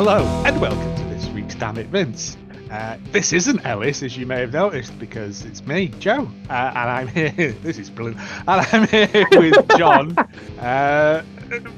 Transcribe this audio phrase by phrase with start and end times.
[0.00, 2.36] Hello, and welcome to this week's Damn It Vince.
[2.70, 6.88] Uh, this isn't Ellis, as you may have noticed, because it's me, Joe, uh, and
[6.88, 7.50] I'm here.
[7.64, 10.16] This is brilliant, and I'm here with John.
[10.60, 11.24] Uh,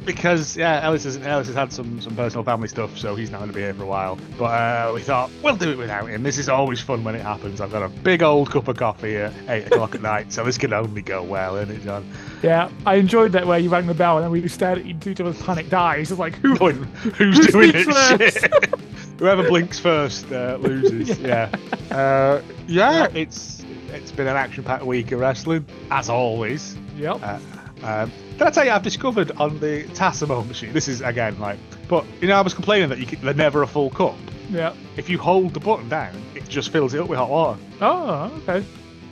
[0.05, 3.39] because yeah, Ellis has Ellis has had some some personal family stuff, so he's not
[3.39, 4.19] going to be here for a while.
[4.39, 6.23] But uh, we thought we'll do it without him.
[6.23, 7.61] This is always fun when it happens.
[7.61, 10.59] I've got a big old cup of coffee at eight o'clock at night, so this
[10.59, 12.11] can only go well, isn't it, John?
[12.43, 15.21] Yeah, I enjoyed that where you rang the bell and then we stared at each
[15.21, 16.11] other's panicked eyes.
[16.11, 16.57] It's like, who?
[16.57, 18.33] Going, who's, Who's doing it?
[18.33, 18.75] Shit.
[19.19, 21.19] Whoever blinks first uh, loses.
[21.21, 21.51] yeah.
[21.91, 26.77] Uh, yeah, it's it's been an action-packed week of wrestling, as always.
[26.97, 27.21] Yep.
[27.23, 27.39] Uh,
[27.83, 30.73] um, did I tell you I've discovered on the Tassimo machine?
[30.73, 31.59] This is again like,
[31.89, 34.17] but you know I was complaining that you can, they're never a full cup.
[34.51, 34.75] yeah.
[34.97, 37.61] If you hold the button down, it just fills it up with hot water.
[37.83, 38.67] Oh, okay.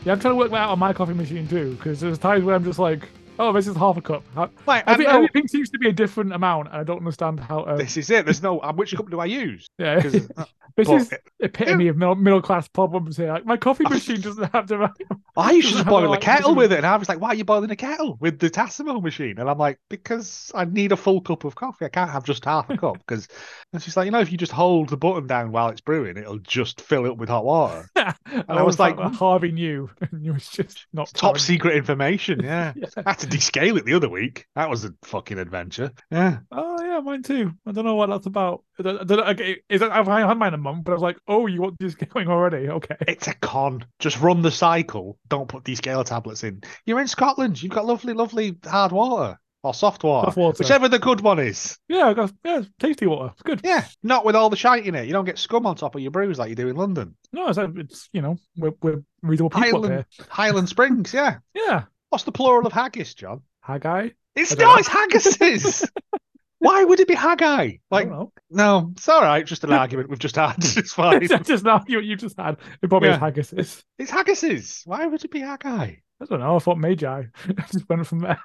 [0.05, 2.45] Yeah, I'm trying to work that out on my coffee machine too, because there's times
[2.45, 4.25] where I'm just like, oh, this is half a cup.
[4.35, 4.51] How-
[4.87, 7.61] Every, know- everything seems to be a different amount, and I don't understand how.
[7.61, 8.25] Uh, This is it.
[8.25, 8.59] There's no.
[8.75, 9.69] Which cup do I use?
[9.79, 10.29] yeah, 'Cause-
[10.79, 13.33] this but- is epitome of middle, middle class problems here.
[13.33, 13.91] Like my coffee oh.
[13.91, 14.93] machine doesn't have to.
[15.37, 17.31] I used to just boil a like- kettle with it, and I was like, "Why
[17.31, 20.93] are you boiling a kettle with the Tassimo machine?" And I'm like, "Because I need
[20.93, 21.85] a full cup of coffee.
[21.85, 23.27] I can't have just half a cup." Because
[23.73, 26.17] it's just like you know, if you just hold the button down while it's brewing,
[26.17, 27.89] it'll just fill it up with hot water.
[27.97, 29.09] and I was like, hmm.
[29.09, 32.41] Harvey knew, and you was just not Top secret information.
[32.41, 32.73] Yeah.
[32.77, 32.87] Yeah.
[33.05, 34.47] I had to descale it the other week.
[34.55, 35.91] That was a fucking adventure.
[36.11, 36.39] Yeah.
[36.53, 37.53] Oh yeah, mine too.
[37.67, 38.63] I don't know what that's about.
[38.79, 41.03] I don't, I don't, okay, is that, I've had mine a month, but I was
[41.03, 42.69] like, oh, you want this going already?
[42.69, 42.97] Okay.
[43.07, 43.85] It's a con.
[43.99, 45.19] Just run the cycle.
[45.29, 46.63] Don't put descaler tablets in.
[46.87, 47.63] You're in Scotland.
[47.63, 50.57] You've got lovely, lovely hard water or soft water, Soft water.
[50.59, 51.77] whichever the good one is.
[51.89, 53.33] Yeah, I got yeah, tasty water.
[53.33, 53.61] It's good.
[53.65, 55.07] Yeah, not with all the shite in it.
[55.07, 57.17] You don't get scum on top of your brews like you do in London.
[57.33, 60.27] No, it's, it's you know we're we're reasonable people Highland, here.
[60.29, 61.39] Highland Springs, yeah.
[61.55, 63.43] Yeah, What's the plural of haggis, John?
[63.61, 64.11] Haggai.
[64.35, 64.77] It's not, know.
[64.77, 65.89] it's haggises.
[66.61, 67.75] Why would it be haggai?
[67.91, 68.09] Like,
[68.51, 69.47] no, it's all right.
[69.47, 70.57] Just an argument we've just had.
[70.77, 71.27] It's fine.
[71.45, 73.15] just now you you just had it probably Yeah.
[73.17, 73.53] is haggis.
[73.53, 74.83] It's, It's haggises.
[74.87, 75.97] Why would it be haggai?
[76.21, 76.57] I don't know.
[76.57, 77.25] I thought magi.
[77.49, 78.41] I just went from there.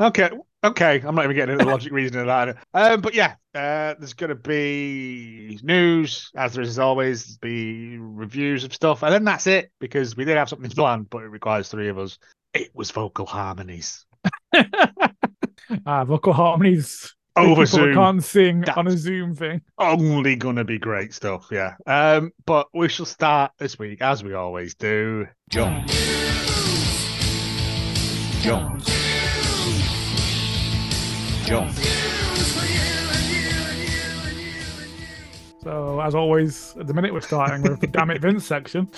[0.00, 0.30] Okay,
[0.62, 1.02] okay.
[1.04, 2.56] I'm not even getting into the logic reasoning of that.
[2.72, 8.62] Um, but yeah, uh, there's going to be news, as there is always, be reviews
[8.62, 11.68] of stuff, and then that's it because we did have something planned, but it requires
[11.68, 12.16] three of us.
[12.54, 14.06] It was vocal harmonies
[15.86, 17.14] ah, vocal harmonies.
[17.38, 17.94] Over Zoom.
[17.94, 19.62] can't sing That's- on a Zoom thing.
[19.78, 21.74] Only gonna be great stuff, yeah.
[21.86, 25.26] Um, but we shall start this week as we always do.
[25.50, 25.84] John,
[28.42, 28.80] John,
[31.46, 31.74] John.
[35.68, 38.88] So as always, at the minute we're starting with the damn it Vince section.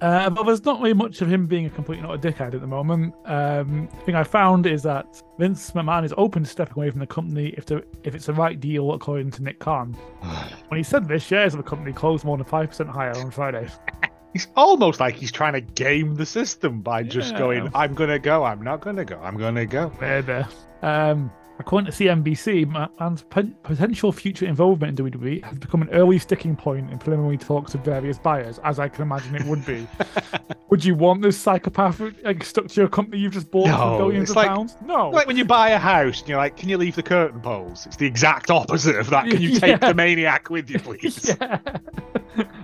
[0.00, 2.60] Uh, but there's not really much of him being a complete not a dickhead at
[2.60, 3.12] the moment.
[3.24, 7.00] Um, the thing I found is that Vince McMahon is open to stepping away from
[7.00, 9.94] the company if the if it's the right deal, according to Nick Khan.
[10.68, 13.32] When he said this, shares of the company closed more than five percent higher on
[13.32, 13.68] Friday.
[14.32, 17.38] It's almost like he's trying to game the system by just Yeah.
[17.38, 20.44] going, "I'm gonna go, I'm not gonna go, I'm gonna go." Maybe.
[20.82, 26.56] Um, according to CNBC, pen- potential future involvement in WWE has become an early sticking
[26.56, 29.86] point in preliminary talks with various buyers, as I can imagine it would be.
[30.70, 33.98] would you want this psychopath like, stuck to your company you've just bought No, for
[33.98, 34.76] billions of like- pounds?
[34.84, 35.10] No.
[35.10, 37.86] Like when you buy a house and you're like, "Can you leave the curtain poles?"
[37.86, 39.28] It's the exact opposite of that.
[39.30, 39.88] Can you take Yeah.
[39.88, 41.34] the maniac with you, please?
[41.40, 41.58] yeah.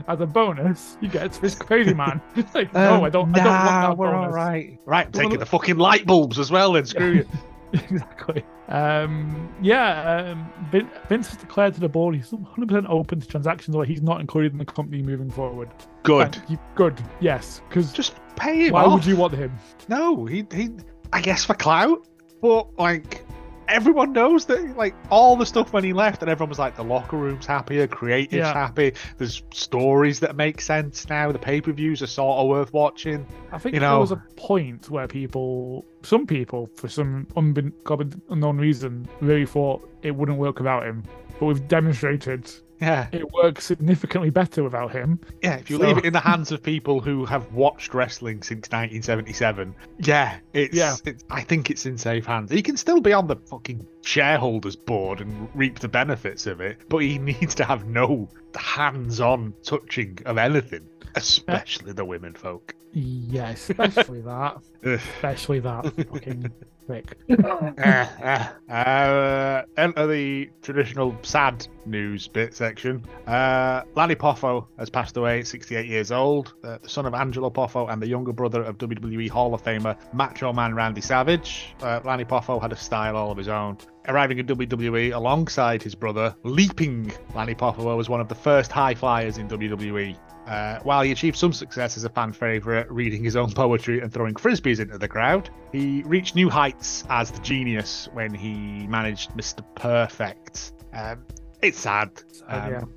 [0.08, 2.20] As a bonus, you get this crazy man.
[2.54, 3.32] like, no, Um, I don't.
[3.38, 4.26] I don't want that we're bonus.
[4.26, 4.78] all right.
[4.84, 6.72] Right, I'm taking the fucking light bulbs as well.
[6.72, 7.28] Then screw you.
[7.90, 8.44] exactly.
[8.68, 13.86] Um, yeah, um, Vince has declared to the board he's 100% open to transactions where
[13.86, 15.68] he's not included in the company moving forward.
[16.02, 16.40] Good.
[16.48, 16.58] You.
[16.74, 17.02] Good.
[17.20, 17.60] Yes.
[17.68, 18.94] Because Just pay him why off.
[18.94, 19.52] would you want him?
[19.88, 20.70] No, he he.
[21.12, 22.06] I guess for clout,
[22.40, 23.24] but like
[23.70, 26.84] everyone knows that like all the stuff when he left, and everyone was like, the
[26.84, 28.52] locker room's happier, creative's Yeah.
[28.52, 28.92] happy.
[29.18, 31.32] There's stories that make sense now.
[31.32, 33.26] The pay per views are sort of worth watching.
[33.52, 38.58] I think You there was a point where people, some people, for some unbe- unknown
[38.58, 41.02] reason, really thought it wouldn't work without him.
[41.38, 42.50] But we've demonstrated
[42.80, 45.18] Yeah, it works significantly better without him.
[45.42, 45.56] yeah.
[45.56, 48.70] If you So- leave it in the hands of people who have watched wrestling since
[48.72, 50.96] 1977, yeah, it's, Yeah.
[51.04, 51.24] it's.
[51.30, 52.50] I think it's in safe hands.
[52.50, 56.78] He can still be on the fucking shareholders board and reap the benefits of it,
[56.88, 62.74] but he needs to have no hands-on touching of anything, especially the women folk.
[62.92, 64.58] Yeah, especially that.
[64.82, 66.50] Especially that fucking
[66.86, 67.16] prick.
[67.30, 67.72] uh,
[68.68, 73.04] uh, uh, enter the traditional sad news bit section.
[73.26, 77.50] Uh, Lanny Poffo has passed away at 68 years old, uh, the son of Angelo
[77.50, 81.74] Poffo and the younger brother of WWE Hall of Famer Macho Man Randy Savage.
[81.80, 83.78] Uh, Lanny Poffo had a style all of his own.
[84.08, 88.94] Arriving in WWE alongside his brother, leaping Lanny Poffo was one of the first high
[88.94, 90.16] flyers in WWE.
[90.46, 94.12] Uh, while he achieved some success as a fan favourite, reading his own poetry and
[94.12, 99.30] throwing frisbees into the crowd, he reached new heights as the genius when he managed
[99.32, 99.62] Mr.
[99.76, 100.72] Perfect.
[100.92, 101.24] Um,
[101.62, 102.10] it's sad.
[102.48, 102.92] Uh, Um,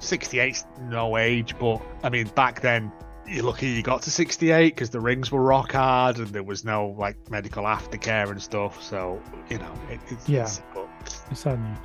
[0.00, 2.92] 68's no age, but I mean, back then,
[3.28, 6.64] you're lucky you got to 68 because the rings were rock hard and there was
[6.64, 8.82] no like medical aftercare and stuff.
[8.82, 9.20] So,
[9.50, 10.42] you know, it, it's, Yeah.
[10.42, 10.88] it's- but-
[11.30, 11.78] It's sad news.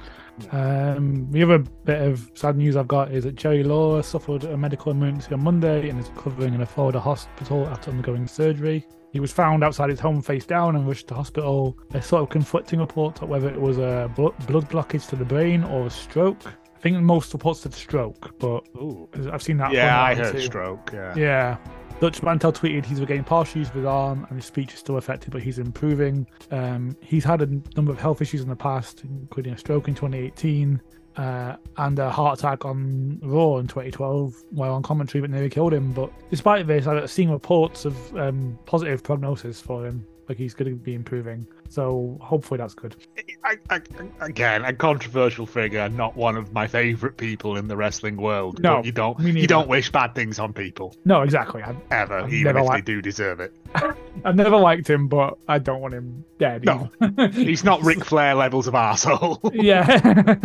[0.51, 4.57] Um, the other bit of sad news I've got is that Jerry Lawler suffered a
[4.57, 8.85] medical emergency on Monday and is recovering in a Florida hospital after undergoing surgery.
[9.11, 11.77] He was found outside his home face down and rushed to hospital.
[11.89, 14.33] There's sort of conflicting reports on whether it was a blood
[14.69, 16.41] blockage to the brain or a stroke.
[16.81, 19.07] I think most reports said stroke, but Ooh.
[19.31, 19.71] I've seen that.
[19.71, 20.41] Yeah, I heard too.
[20.41, 20.89] stroke.
[20.91, 21.15] Yeah.
[21.15, 21.57] Yeah.
[21.99, 24.97] Dutch Mantell tweeted he's regained partial use of his arm and his speech is still
[24.97, 26.25] affected, but he's improving.
[26.49, 27.45] Um, he's had a
[27.75, 30.81] number of health issues in the past, including a stroke in 2018
[31.17, 35.75] uh, and a heart attack on Raw in 2012 while on commentary, but nearly killed
[35.75, 35.91] him.
[35.91, 40.03] But despite this, I've seen reports of um, positive prognosis for him.
[40.29, 41.45] Like he's going to be improving.
[41.69, 42.95] So hopefully that's good.
[43.43, 43.81] I, I,
[44.21, 48.61] again, a controversial figure, not one of my favourite people in the wrestling world.
[48.61, 51.63] No, you don't you don't wish bad things on people No, exactly.
[51.63, 53.53] I, ever, I've even never if liked- they do deserve it.
[54.25, 56.65] I've never liked him, but I don't want him dead.
[56.65, 56.89] No.
[57.31, 59.39] He's not Ric Flair levels of asshole.
[59.53, 60.35] Yeah.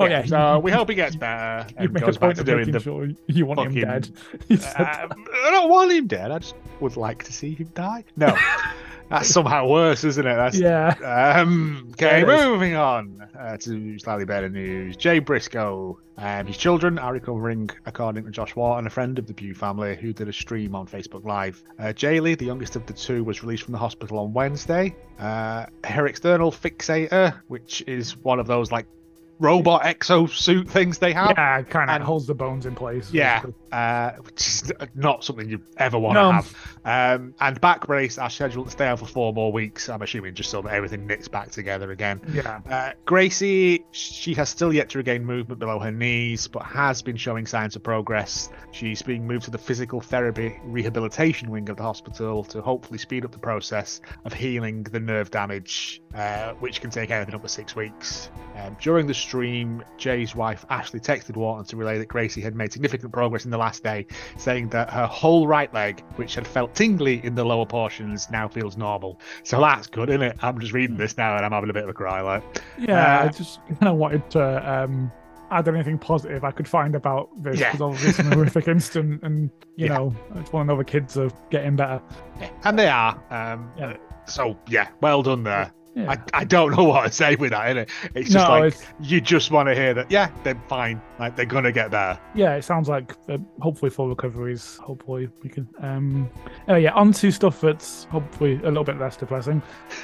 [0.00, 0.24] oh yeah.
[0.26, 2.46] So we hope he gets better you and make a goes back point to of
[2.46, 2.80] doing the.
[2.80, 4.08] sure you want him dead.
[4.50, 6.30] Uh, I don't want him dead.
[6.32, 8.04] I just would like to see him die.
[8.16, 8.36] No,
[9.08, 10.34] that's somehow worse, isn't it?
[10.34, 10.94] That's yeah.
[11.38, 12.44] Um, okay, There it is.
[12.46, 14.96] moving on uh, to slightly better news.
[14.96, 19.34] Jay Briscoe, um, his children are recovering, according to Josh Wharton, a friend of the
[19.34, 21.62] Pugh family, who did a stream on Facebook Live.
[21.78, 24.94] Uh, Jaylee, the youngest of the two, was released from the hospital on Wednesday.
[25.18, 28.86] Uh, her external fixator, which is one of those like
[29.38, 31.34] robot exosuit things they have.
[31.36, 33.12] Yeah, kind of and- holds the bones in place.
[33.12, 33.42] Yeah,
[33.72, 36.28] uh, which is not something you ever want No.
[36.30, 36.54] to have.
[36.84, 39.88] Um, and back brace are scheduled to stay out for four more weeks.
[39.88, 42.20] I'm assuming just so that everything knits back together again.
[42.32, 42.60] Yeah.
[42.70, 47.16] Uh, Gracie, she has still yet to regain movement below her knees, but has been
[47.16, 48.48] showing signs of progress.
[48.72, 53.24] She's being moved to the physical therapy rehabilitation wing of the hospital to hopefully speed
[53.24, 57.48] up the process of healing the nerve damage, uh, which can take anything up to
[57.48, 58.30] six weeks.
[58.56, 62.72] Um, during the stream, Jay's wife Ashley texted Wharton to relay that Gracie had made
[62.72, 64.06] significant progress in the last day,
[64.36, 68.46] saying that her whole right leg, which had felt tingly in the lower portions, now
[68.46, 69.20] feels normal.
[69.42, 70.36] So that's good, isn't it?
[70.42, 72.20] I'm just reading this now and I'm having a bit of a cry.
[72.20, 72.42] Like,
[72.78, 73.20] Yeah.
[73.22, 75.10] I Uh, just kind of wanted to um,
[75.50, 77.72] add anything positive I could find about this Yeah.
[77.72, 79.94] because obviously it's an horrific incident, and you Yeah.
[79.98, 82.00] know, I just want to know the kids are getting better.
[82.64, 83.20] and they are.
[83.30, 83.96] Um, Yeah.
[84.26, 85.72] So yeah, well done there.
[85.96, 86.10] Yeah.
[86.10, 87.88] I, I don't know what to say with that, innit?
[88.14, 90.10] It's just no, like it's, you just want to hear that.
[90.10, 91.00] Yeah, they're fine.
[91.18, 92.20] Like they're gonna get there.
[92.34, 94.76] yeah, it sounds like uh, hopefully full recoveries.
[94.76, 95.66] Hopefully we can.
[95.80, 96.30] Um,
[96.68, 99.62] oh yeah, on to stuff that's hopefully a little bit less depressing.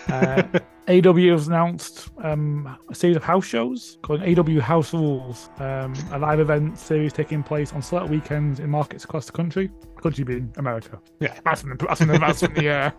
[0.08, 0.42] Uh,
[0.88, 6.18] AW has announced um, a series of house shows called AW House Rules, um, a
[6.18, 9.70] live event series taking place on select weekends in markets across the country.
[10.02, 11.00] Country being America.
[11.20, 11.38] Yeah.
[11.44, 12.90] That's from the, that's from the, that's from the uh,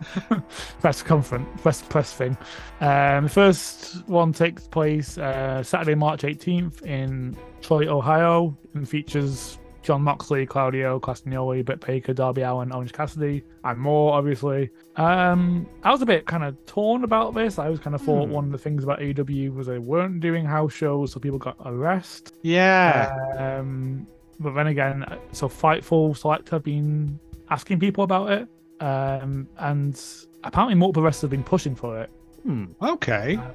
[0.79, 2.37] press conference, press, press thing.
[2.79, 9.57] Um, the first one takes place uh, Saturday, March 18th in Troy, Ohio, and features
[9.83, 14.69] Jon Moxley, Claudio Castagnoli, Britt Baker, Darby Allin, Orange Cassidy, and more, obviously.
[14.95, 17.59] Um, I was a bit kind of torn about this.
[17.59, 18.31] I was kind of thought Hmm.
[18.33, 21.57] one of the things about AW was they weren't doing house shows, so people got
[21.65, 22.33] arrested.
[22.41, 23.13] Yeah.
[23.37, 24.07] Um,
[24.39, 28.47] but then again, so Fightful Select have been asking people about it,
[28.79, 30.01] um, and
[30.43, 32.09] apparently multiple wrestlers have been pushing for it.
[32.43, 33.35] Hmm, okay.
[33.37, 33.53] Um,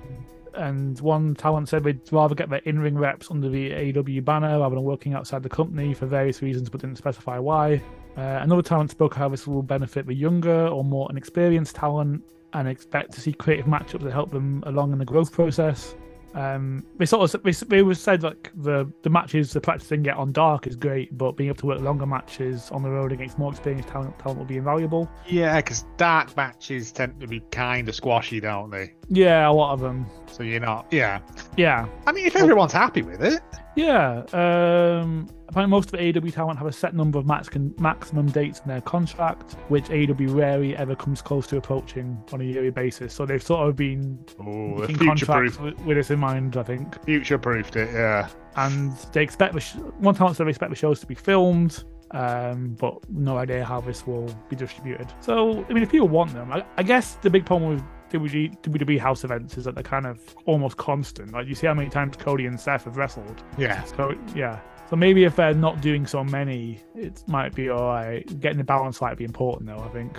[0.54, 4.74] and one talent said they'd rather get their in-ring reps under the AEW banner rather
[4.74, 7.82] than working outside the company for various reasons, but didn't specify why.
[8.16, 12.66] Uh, another talent spoke how this will benefit the younger or more inexperienced talent and
[12.66, 15.94] expect to see creative matchups that help them along in the growth process.
[16.38, 20.04] Um, they sort of we, they was said like the the matches the practice can
[20.04, 23.10] get on dark is great, but being able to work longer matches on the road
[23.10, 25.10] against more experienced talent talent will be invaluable.
[25.26, 28.94] Yeah, because dark matches tend to be kind of squashy, don't they?
[29.08, 30.06] Yeah, a lot of them.
[30.30, 30.86] So you're not.
[30.92, 31.20] Yeah.
[31.56, 33.40] Yeah, I mean, if everyone's happy with it.
[33.74, 38.26] Yeah, um, apparently most of the AEW talent have a set number of max maximum
[38.26, 42.70] dates in their contract, which AEW rarely ever comes close to approaching on a yearly
[42.70, 43.14] basis.
[43.14, 47.02] So they've sort of been Oh, future contracts with, with this in mind, I think.
[47.04, 47.88] Future proofed it.
[47.92, 48.28] Yeah.
[48.56, 51.84] And they expect the sh- one talent said they expect the shows to be filmed,
[52.10, 55.06] um, but no idea how this will be distributed.
[55.20, 58.60] So I mean, if people want them, I, I guess the big problem with WWE,
[58.62, 61.32] WWE house events is that they're kind of almost constant.
[61.32, 63.42] Like you see how many times Cody and Seth have wrestled.
[63.56, 63.82] Yeah.
[63.84, 64.60] So yeah.
[64.90, 68.40] So maybe if they're not doing so many, it might be alright.
[68.40, 69.82] Getting the balance might be important though.
[69.82, 70.18] I think.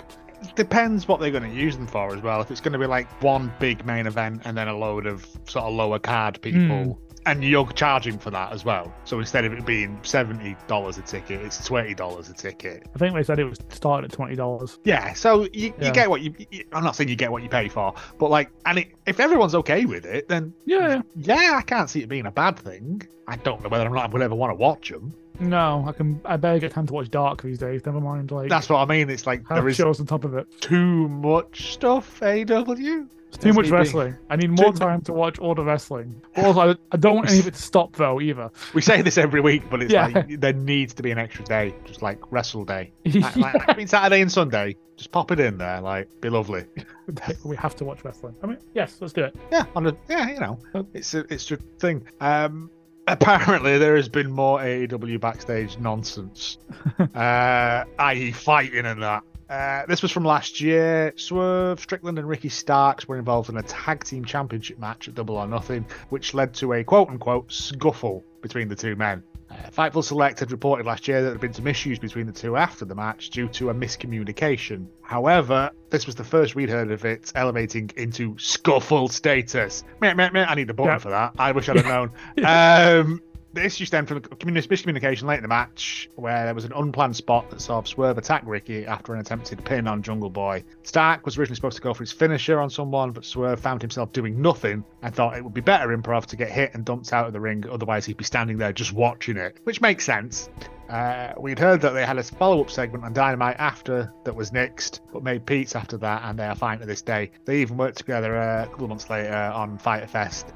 [0.54, 2.40] depends what they're going to use them for as well.
[2.40, 5.26] If it's going to be like one big main event and then a load of
[5.46, 7.09] sort of lower card people, hmm.
[7.26, 8.92] And you're charging for that as well.
[9.04, 12.86] So instead of it being seventy dollars a ticket, it's twenty dollars a ticket.
[12.94, 14.78] I think they said it was started at twenty dollars.
[14.84, 15.86] Yeah, so you, Yeah.
[15.86, 16.64] you get what you, you.
[16.72, 19.54] I'm not saying you get what you pay for, but like, and it, if everyone's
[19.56, 21.02] okay with it, then Yeah.
[21.16, 23.02] yeah, I can't see it being a bad thing.
[23.28, 25.14] I don't know whether or not I would ever want to watch them.
[25.38, 26.20] No, I can.
[26.26, 27.86] I barely get time to watch Dark these days.
[27.86, 29.08] Never mind like That's what I mean.
[29.08, 30.46] It's like there is shows on top of it.
[30.60, 32.22] too much stuff.
[32.22, 33.06] AW.
[33.30, 34.16] It's too much wrestling.
[34.28, 36.20] I need more time to watch all the wrestling.
[36.36, 38.50] Also, I, don't want any of it to stop though either.
[38.74, 40.08] We say this every week, but it's Yeah.
[40.08, 42.92] like there needs to be an extra day, just like wrestle day.
[43.04, 43.20] Yeah.
[43.36, 45.80] Like, like, I mean, Saturday and Sunday, just pop it in there.
[45.80, 46.64] Like, be lovely.
[47.44, 48.34] we have to watch wrestling.
[48.42, 49.36] I mean, yes, let's do it.
[49.52, 50.58] Yeah, on a, yeah, you know,
[50.92, 52.06] it's a, it's a thing.
[52.20, 52.68] Um,
[53.06, 56.58] apparently there has been more AEW backstage nonsense,
[57.14, 59.22] uh, i.e., fighting and that.
[59.50, 61.12] Uh, this was from last year.
[61.16, 65.36] Swerve, Strickland, and Ricky Starks were involved in a tag team championship match at Double
[65.36, 69.24] or Nothing, which led to a quote unquote scuffle between the two men.
[69.50, 72.32] Uh, Fightful Select had reported last year that there had been some issues between the
[72.32, 74.86] two after the match due to a miscommunication.
[75.02, 79.82] However, this was the first we'd heard of it elevating into scuffle status.
[80.00, 80.46] Meh, meh, meh.
[80.48, 80.98] I need a button Yeah.
[80.98, 81.32] for that.
[81.36, 81.86] I wish I'd have
[82.36, 83.04] known.
[83.04, 83.20] um,
[83.52, 87.50] the issue stemmed from miscommunication late in the match where there was an unplanned spot
[87.50, 90.64] that saw Swerve attack Ricky after an attempted pin on Jungle Boy.
[90.82, 94.12] Stark was originally supposed to go for his finisher on someone, but Swerve found himself
[94.12, 97.26] doing nothing and thought it would be better improv to get hit and dumped out
[97.26, 100.48] of the ring, otherwise he'd be standing there just watching it, which makes sense.
[100.88, 104.50] Uh, we'd heard that they had a follow up segment on Dynamite after that was
[104.50, 107.30] nixed, but made Pete's after that, and they are fine to this day.
[107.44, 110.52] They even worked together uh, a couple of months later on Fyter Fest.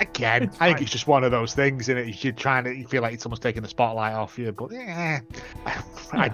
[0.00, 2.86] Again, It's I think it's just one of those things, and you're trying to you
[2.86, 4.52] feel like someone's taking the spotlight off you.
[4.52, 5.20] But yeah,
[6.12, 6.30] I,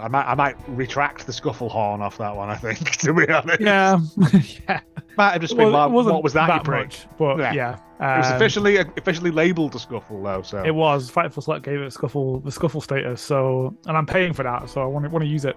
[0.00, 2.48] I might I might retract the scuffle horn off that one.
[2.48, 3.98] I think to be honest, Yeah,
[4.68, 4.80] yeah.
[5.16, 6.84] might have just been it like, what was that, you that prick?
[6.86, 7.52] much, but Yeah.
[7.52, 7.72] yeah,
[8.16, 11.80] It was Um, officially officially labelled a scuffle though, so It was Fightful Select gave
[11.80, 13.20] it a scuffle, the scuffle status.
[13.20, 15.56] So, and I'm paying for that, so I want to want to use it.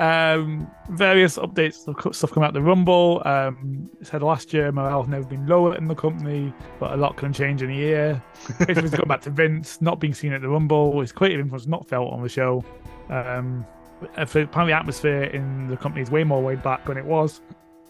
[0.00, 3.22] Um, various updates of stuff coming out the Rumble.
[3.24, 7.16] Um, said last year morale has never been lower in the company, but a lot
[7.16, 8.22] can change in a year.
[8.58, 11.00] Basically, going back to Vince not being seen at the Rumble.
[11.00, 12.64] His creative influence not felt on the show.
[13.08, 13.66] Um,
[14.16, 17.40] apparently, the atmosphere in the company is way more laid back than it was.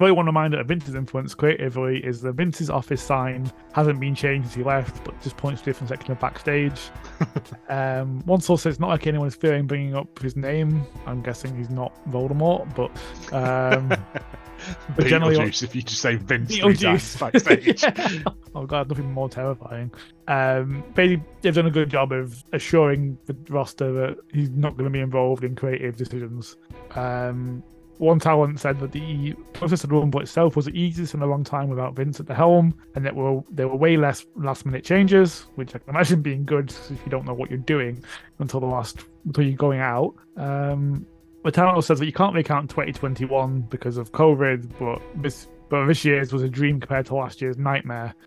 [0.01, 4.15] Really want to remind that Vince's influence creatively is that Vince's office sign hasn't been
[4.15, 6.81] changed since he left, but just points to a different section of backstage.
[7.69, 10.85] um, one source says it's not like anyone is fearing bringing up his name.
[11.07, 12.91] I'm guessing he's not Voldemort, but
[13.35, 13.89] um,
[14.97, 17.83] but generally- Beetlejuice, if you just say Vince three times backstage.
[17.83, 18.23] Yeah.
[18.55, 19.93] Oh god, nothing more terrifying.
[20.29, 24.85] Um, basically, they've done a good job of assuring the roster that he's not going
[24.85, 26.57] to be involved in creative decisions.
[26.95, 27.63] Um,
[27.99, 31.27] one talent said that the process of the Rumble itself was the easiest in a
[31.27, 34.65] long time without Vince at the helm, and that were there were way less last
[34.67, 38.03] minute changes, which I can imagine being good if you don't know what you're doing
[38.39, 40.15] until the last until you're going out.
[40.37, 41.07] Um,
[41.45, 45.47] the talent also says that you can't really count 2021 because of COVID, but this
[45.69, 48.15] but this year's was a dream compared to last year's nightmare.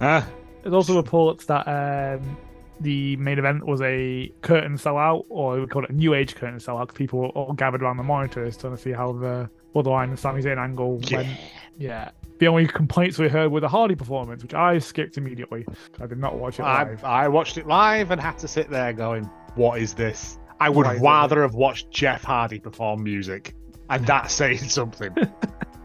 [0.00, 0.26] Ah,
[0.62, 2.36] There's also reports that um,
[2.80, 6.58] the main event was a curtain sellout, or we call it a new age curtain
[6.58, 10.04] sellout, 'cause people were all gathered around the monitors trying to see how the Bloodline
[10.04, 11.16] and Sami Zayn angle yeah.
[11.18, 11.28] went.
[11.78, 12.10] Yeah.
[12.38, 15.66] The only complaints we heard were the Hardy performance, which I skipped immediately.
[16.00, 17.04] I did not watch it I, live.
[17.04, 20.86] I watched it live and had to sit there going, "What is this?" I would
[21.00, 23.54] rather have watched Jeff Hardy perform music,
[23.90, 25.14] and that's saying something.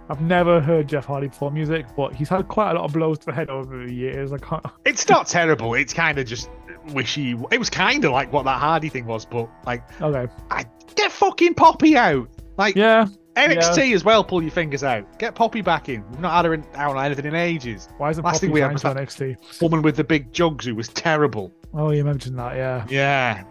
[0.10, 3.20] I've never heard Jeff Hardy perform music, but he's had quite a lot of blows
[3.20, 4.34] to the head over the years.
[4.34, 4.66] I can't.
[4.84, 5.74] it's not terrible.
[5.74, 6.50] It's kind of just
[6.94, 7.36] wishy.
[7.52, 10.32] It was kind of like what that Hardy thing was, but like, Okay.
[10.50, 12.28] I get fucking Poppy out.
[12.58, 13.08] Like Yeah.
[13.38, 14.24] NXT as well.
[14.26, 15.18] Pull your fingers out.
[15.18, 16.04] Get Poppy back in.
[16.12, 17.88] We've not had her in, out on anything in ages.
[17.98, 19.62] Why isn't Last Poppy thing we had was that- NXT?
[19.62, 21.52] Woman with the big jugs who was terrible.
[21.74, 22.86] Oh, you mentioned that, yeah.
[22.90, 23.44] Yeah.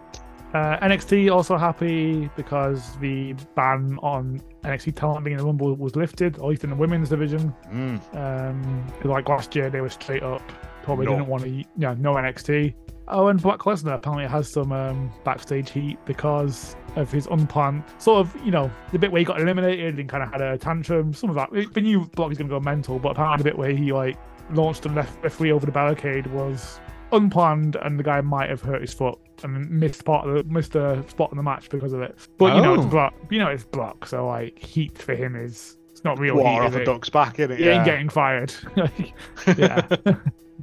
[0.53, 5.95] Uh, NXT also happy because the ban on NXT talent being in the Rumble was
[5.95, 7.51] lifted, at least in the women's division.
[7.73, 8.15] Mm.
[8.15, 10.41] Um, like last year, they were straight up
[10.83, 11.13] probably No.
[11.13, 12.73] didn't want to, yeah, no NXT.
[13.11, 18.19] Oh, and Brock Lesnar apparently has some um, backstage heat because of his unplanned sort
[18.25, 21.13] of, you know, the bit where he got eliminated and kind of had a tantrum.
[21.13, 23.57] Some of that, we knew Brock was going to go mental, but apparently the bit
[23.57, 24.17] where he like
[24.51, 26.79] launched and left referee over the barricade was
[27.11, 30.75] unplanned, and the guy might have hurt his foot and missed part of the missed
[30.75, 32.15] a spot in the match because of it.
[32.37, 32.89] But you know, it's Oh.
[32.89, 33.13] Brock.
[33.29, 34.05] You know, it's Brock.
[34.05, 36.67] So like, heat for him is it's not real Water heat.
[36.67, 36.85] off a it?
[36.85, 37.57] duck's back, innit?
[37.57, 38.53] He ain't getting fired.
[39.57, 39.85] yeah,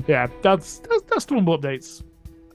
[0.06, 0.26] yeah.
[0.42, 2.02] That's that's that's the Rumble updates.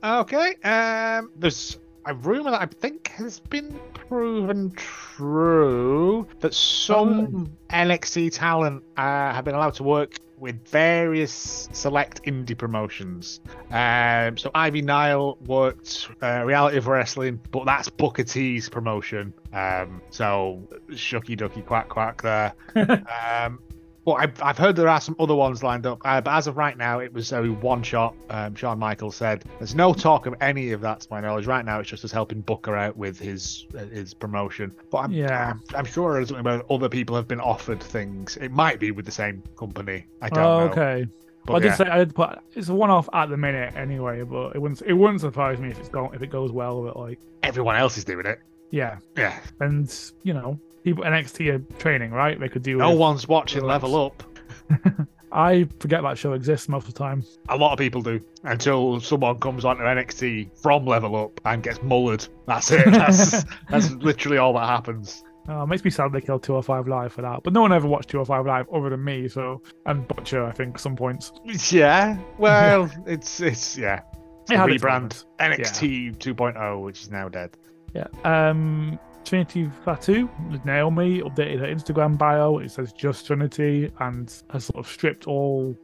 [0.03, 0.55] Okay.
[0.63, 8.83] Um, there's a rumor that I think has been proven true that some NXT talent
[8.97, 13.39] uh, have been allowed to work with various select indie promotions.
[13.71, 19.33] Um, so Ivy Nile worked uh, Reality of Wrestling, but that's Booker T's promotion.
[19.53, 22.53] Um, so shucky ducky quack quack there.
[22.75, 23.59] um,
[24.05, 26.01] but I've, I've heard there are some other ones lined up.
[26.03, 28.15] Uh, but as of right now, it was a one shot.
[28.29, 31.45] Um, Shawn Michaels said there's no talk of any of that to my knowledge.
[31.47, 34.73] Right now, it's just us helping Booker out with his uh, his promotion.
[34.91, 35.51] But I'm, Yeah.
[35.51, 38.37] I'm, I'm sure something about other people have been offered things.
[38.37, 40.05] It might be with the same company.
[40.21, 40.71] I don't Oh, know.
[40.71, 41.07] okay.
[41.45, 41.75] But I did yeah.
[41.75, 44.93] say I did put it's a one-off at the minute anyway, but it wouldn't it
[44.93, 46.81] wouldn't surprise me if it's going if it goes well.
[46.83, 48.39] But like, everyone else is doing it.
[48.71, 49.37] yeah, Yeah.
[49.59, 49.93] and
[50.23, 52.39] you know, people NXT are training, right?
[52.39, 52.77] They could do.
[52.77, 53.63] No with- one's watching.
[53.63, 54.23] Level Up.
[55.31, 57.23] I forget that show exists most of the time.
[57.49, 61.79] A lot of people do until someone comes onto NXT from Level Up and gets
[61.79, 62.27] mullered.
[62.45, 62.85] That's it.
[62.91, 65.23] That's that's literally all that happens.
[65.49, 67.87] Uh, it makes me sad they killed 205 Live for that, but no one ever
[67.87, 69.27] watched 205 Live other than me.
[69.27, 71.31] So and Butcher, I think, some points.
[71.71, 72.17] Yeah.
[72.37, 74.01] Well, it's it's yeah.
[74.49, 75.25] It a had its rebrand.
[75.39, 77.57] NXT 2.0, which is now dead.
[77.95, 78.07] Yeah.
[78.23, 80.29] Um, Trinity Fatu,
[80.65, 82.57] Naomi updated her Instagram bio.
[82.59, 85.75] It says just Trinity and has sort of stripped all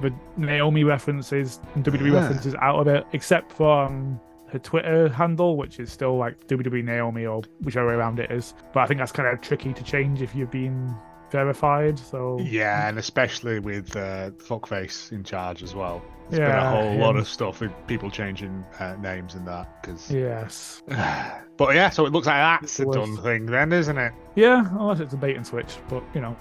[0.00, 2.20] the Naomi references and WWE Yeah.
[2.20, 6.82] references out of it, except for um, her Twitter handle, which is still like WWE
[6.84, 8.54] Naomi or whichever way around it is.
[8.72, 10.94] But I think that's kind of tricky to change if you've been
[11.30, 11.98] verified.
[11.98, 16.02] So Yeah, and especially with uh, Fuckface in charge as well.
[16.30, 19.82] There's been a whole lot of stuff with people changing uh, names and that.
[19.82, 20.10] Cause...
[20.10, 20.82] yes,
[21.56, 24.12] but yeah, so it looks like that's a done thing then, isn't it?
[24.34, 26.36] yeah, unless it's a bait and switch, but you know,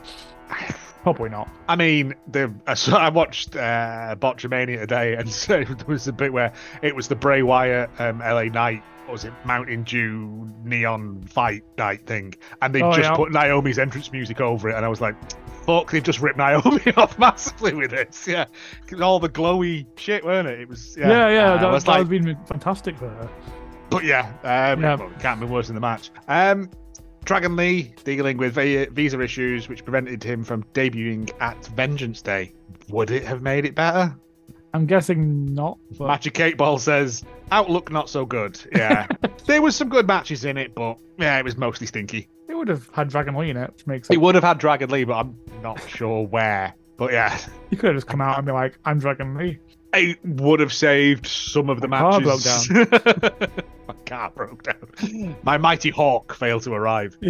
[1.14, 1.50] probably not.
[1.70, 6.34] I mean, the I I watched uh, Botchamania today, and so there was a bit
[6.34, 11.22] where it was the Bray Wyatt um, LA Knight, what was it, Mountain Dew neon
[11.24, 13.16] fight night thing, and they Oh, just yeah.
[13.16, 15.16] put Naomi's entrance music over it, and I was like,
[15.66, 18.46] "Fuck, they've just ripped Naomi off massively with this." Yeah,
[19.02, 20.60] all the glowy shit, weren't it?
[20.60, 23.30] It was yeah, Yeah, yeah, Uh, that, was that like, has been fantastic for her.
[23.90, 24.96] but yeah, um, Yeah.
[24.96, 26.10] well, it can't be worse than the match.
[26.28, 26.70] Um,
[27.28, 32.54] Dragon Lee dealing with visa issues, which prevented him from debuting at Vengeance Day.
[32.88, 34.16] Would it have made it better?
[34.74, 35.78] I'm guessing not.
[35.98, 38.58] But Magic Eight Ball says outlook not so good.
[38.74, 39.08] Yeah,
[39.46, 42.30] there was some good matches in it, but yeah, it was mostly stinky.
[42.48, 44.90] it would have had Dragon Lee in it, which makes It would have had Dragon
[44.90, 46.74] Lee, but I'm not sure where.
[46.96, 47.38] But yeah,
[47.72, 49.60] You could have just come out and be like, "I'm Dragon Lee."
[49.94, 52.70] It would have saved some of the My car matches.
[53.88, 55.36] My car broke down.
[55.44, 57.18] My mighty hawk failed to arrive.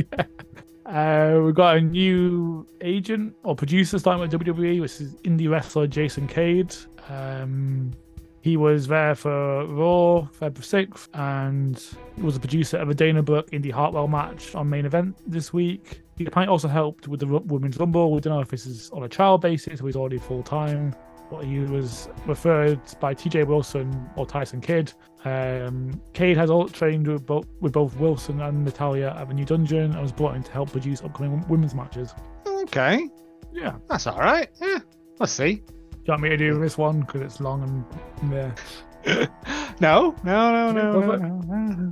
[0.88, 5.86] Uh, we've got a new agent or producer starting with WWE, which is indie wrestler
[5.86, 6.74] Jason Cade.
[7.10, 7.92] Um,
[8.40, 11.84] he was there for Raw, February 6th, and
[12.24, 16.02] was a producer of a Dana Brooke Indi Hartwell match on main event this week.
[16.16, 18.14] He apparently also helped with the Women's Rumble.
[18.14, 20.96] We don't know if this is on a trial basis or he's already full time.
[21.30, 24.94] But he was referred by TJ Wilson or Tyson Kidd.
[25.26, 29.44] Um, Cade has all trained with both, with both Wilson and Natalya at the new
[29.46, 32.14] dungeon and was brought in to help produce upcoming women's matches.
[32.48, 33.10] Okay,
[33.52, 33.76] Yeah.
[33.90, 34.48] that's all right.
[34.62, 34.78] Yeah,
[35.20, 35.56] let's see.
[35.56, 35.64] Do
[36.06, 37.86] you want me to do this one because it's long
[38.24, 38.52] and yeah.
[39.82, 41.92] no, no, no, no, no, no, no.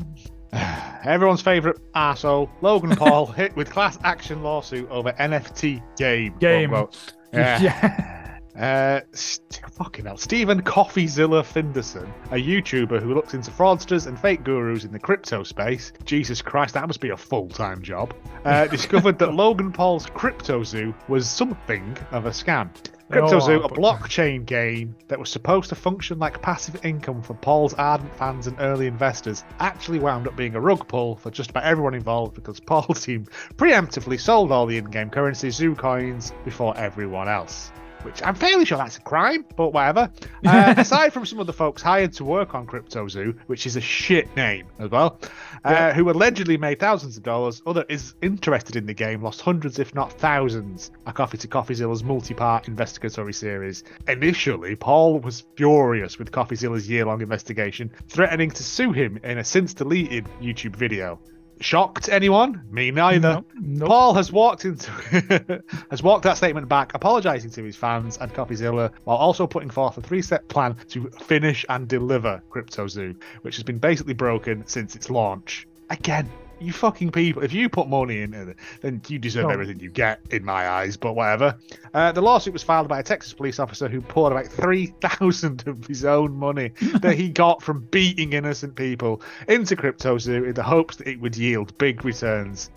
[1.04, 6.36] Everyone's favourite arsehole, Logan Paul, hit with class action lawsuit over NFT game.
[6.40, 6.70] Game.
[6.70, 7.14] quote, unquote.
[7.34, 7.62] Yeah.
[7.62, 8.25] yeah.
[8.58, 10.18] Uh, st- fucking hell.
[10.18, 15.44] Stephen Coffeezilla Finderson, a YouTuber who looks into fraudsters and fake gurus in the crypto
[15.44, 18.14] space, Jesus Christ, that must be a full time job,
[18.46, 22.70] uh, discovered that Logan Paul's Crypto Zoo was something of a scam.
[23.12, 27.36] Crypto Oh, Zoo, a blockchain game that was supposed to function like passive income for
[27.36, 31.52] Paul's ardent fans and early investors, actually wound up being a rug pull for just
[31.52, 36.34] about everyone involved because Paul's team preemptively sold all the in game currency Zoo coins
[36.46, 37.72] before everyone else.
[38.06, 40.12] Which I'm fairly sure that's a crime, but whatever.
[40.46, 43.76] Uh, aside from some of the folks hired to work on Crypto Zoo, which is
[43.76, 45.20] a shit name as well,
[45.66, 45.94] uh, Yeah.
[45.94, 49.96] who allegedly made thousands of dollars, other is interested in the game lost hundreds, if
[49.96, 50.92] not thousands.
[51.08, 53.84] A Coffee to Coffeezilla's multi-part investigatory series.
[54.08, 60.26] Initially, Paul was furious with Coffeezilla's year-long investigation, threatening to sue him in a since-deleted
[60.40, 61.20] YouTube video.
[61.62, 62.62] Shocked anyone?
[62.70, 63.34] Me neither.
[63.34, 63.88] Nope, nope.
[63.88, 64.92] Paul has walked into
[65.90, 69.98] has walked that statement back, apologising to his fans and Coffeezilla, while also putting forth
[69.98, 75.10] a three-step plan to finish and deliver CryptoZoo, which has been basically broken since its
[75.10, 75.68] launch.
[75.90, 76.30] Again,
[76.66, 77.44] you fucking people!
[77.44, 79.50] If you put money into it, then you deserve Oh.
[79.50, 80.98] everything you get, in my eyes.
[80.98, 81.56] But whatever.
[81.94, 85.68] Uh, the lawsuit was filed by a Texas police officer who poured about three thousand
[85.68, 90.54] of his own money that he got from beating innocent people into Crypto Zoo in
[90.54, 92.70] the hopes that it would yield big returns.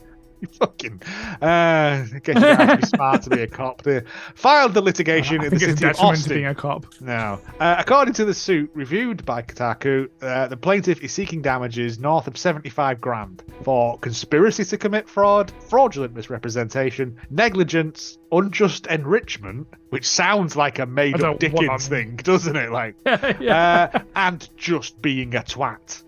[0.59, 1.03] Fucking,
[1.41, 3.83] uh, I guess you have to be smart to be a cop.
[3.83, 6.33] There, filed the litigation in the think it's a city of Austin.
[6.35, 6.87] being a cop.
[7.01, 7.41] No.
[7.59, 12.27] Uh, according to the suit reviewed by Kotaku, uh, the plaintiff is seeking damages north
[12.27, 20.57] of 75 grand for conspiracy to commit fraud, fraudulent misrepresentation, negligence, unjust enrichment, which sounds
[20.57, 22.71] like a made I up Dickens thing, doesn't it?
[22.71, 23.91] Like, yeah.
[23.95, 26.03] uh, and just being a twat.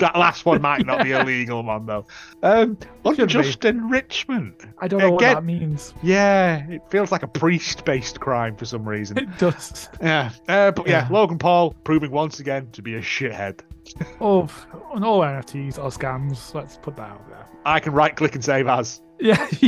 [0.00, 2.04] That last one might not be a legal one, though.
[2.42, 2.76] Um,
[3.64, 3.68] be.
[3.70, 4.66] enrichment.
[4.80, 5.94] I don't know again- what that means.
[6.02, 9.18] Yeah, it feels like a priest based crime for some reason.
[9.18, 9.88] It does.
[10.02, 11.08] Yeah, uh, but yeah.
[11.08, 11.08] Yeah.
[11.10, 13.60] Logan Paul proving once again to be a shithead.
[14.20, 14.48] Oh,
[14.92, 16.54] on all NFTs are scams.
[16.54, 17.46] Let's put that out there.
[17.64, 19.00] I can right click and save as.
[19.18, 19.46] Yeah,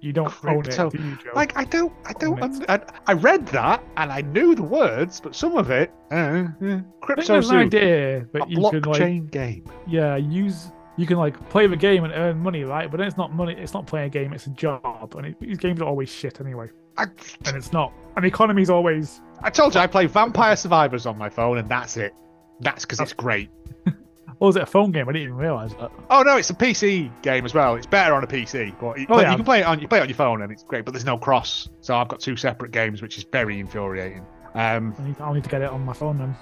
[0.00, 1.16] you don't own it, you?
[1.34, 2.42] Like I don't, I don't.
[2.42, 6.46] Un- I, I read that and I knew the words, but some of it, uh,
[6.58, 9.64] think crypto an idea a that you can like, blockchain game.
[9.86, 10.72] yeah, use.
[10.96, 12.90] You can like play the game and earn money, right?
[12.90, 13.54] But then it's not money.
[13.54, 14.32] It's not playing a game.
[14.32, 16.68] It's a job, and it, these games are always shit anyway.
[16.98, 17.04] I,
[17.46, 17.92] And it's not.
[18.16, 19.20] And the economy's always.
[19.42, 22.14] I told you I play Vampire Survivors on my phone, and that's it.
[22.60, 23.50] That's because it's great.
[24.42, 25.08] Oh, is it a phone game?
[25.08, 25.90] I didn't even realize that.
[26.08, 27.74] Oh no, it's a PC game as well.
[27.76, 29.30] It's better on a PC, but you, Oh, yeah.
[29.30, 30.84] you can play it on you play it on your phone, and it's great.
[30.84, 34.24] But there's no cross, so I've got two separate games, which is very infuriating.
[34.54, 36.34] Um, I need, I'll need to get it on my phone then.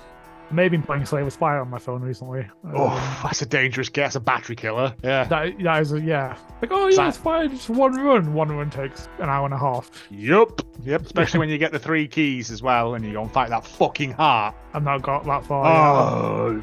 [0.51, 2.41] I may have been playing Slay the Spire on my phone recently.
[2.65, 3.91] Um, oh, that's a dangerous.
[3.91, 4.95] That's a battery killer.
[5.05, 5.25] Yeah.
[5.25, 6.39] that, that is a, yeah.
[6.63, 7.51] Like, oh, yeah, that- it's fine.
[7.51, 8.33] Just one run.
[8.33, 9.91] One run takes an hour and a half.
[10.11, 10.63] Yup.
[10.85, 11.03] Yep.
[11.07, 13.67] Especially when you get the three keys as well, and you go and fight that
[13.67, 14.55] fucking heart.
[14.73, 15.67] I've not got that far.
[15.67, 16.63] Oh.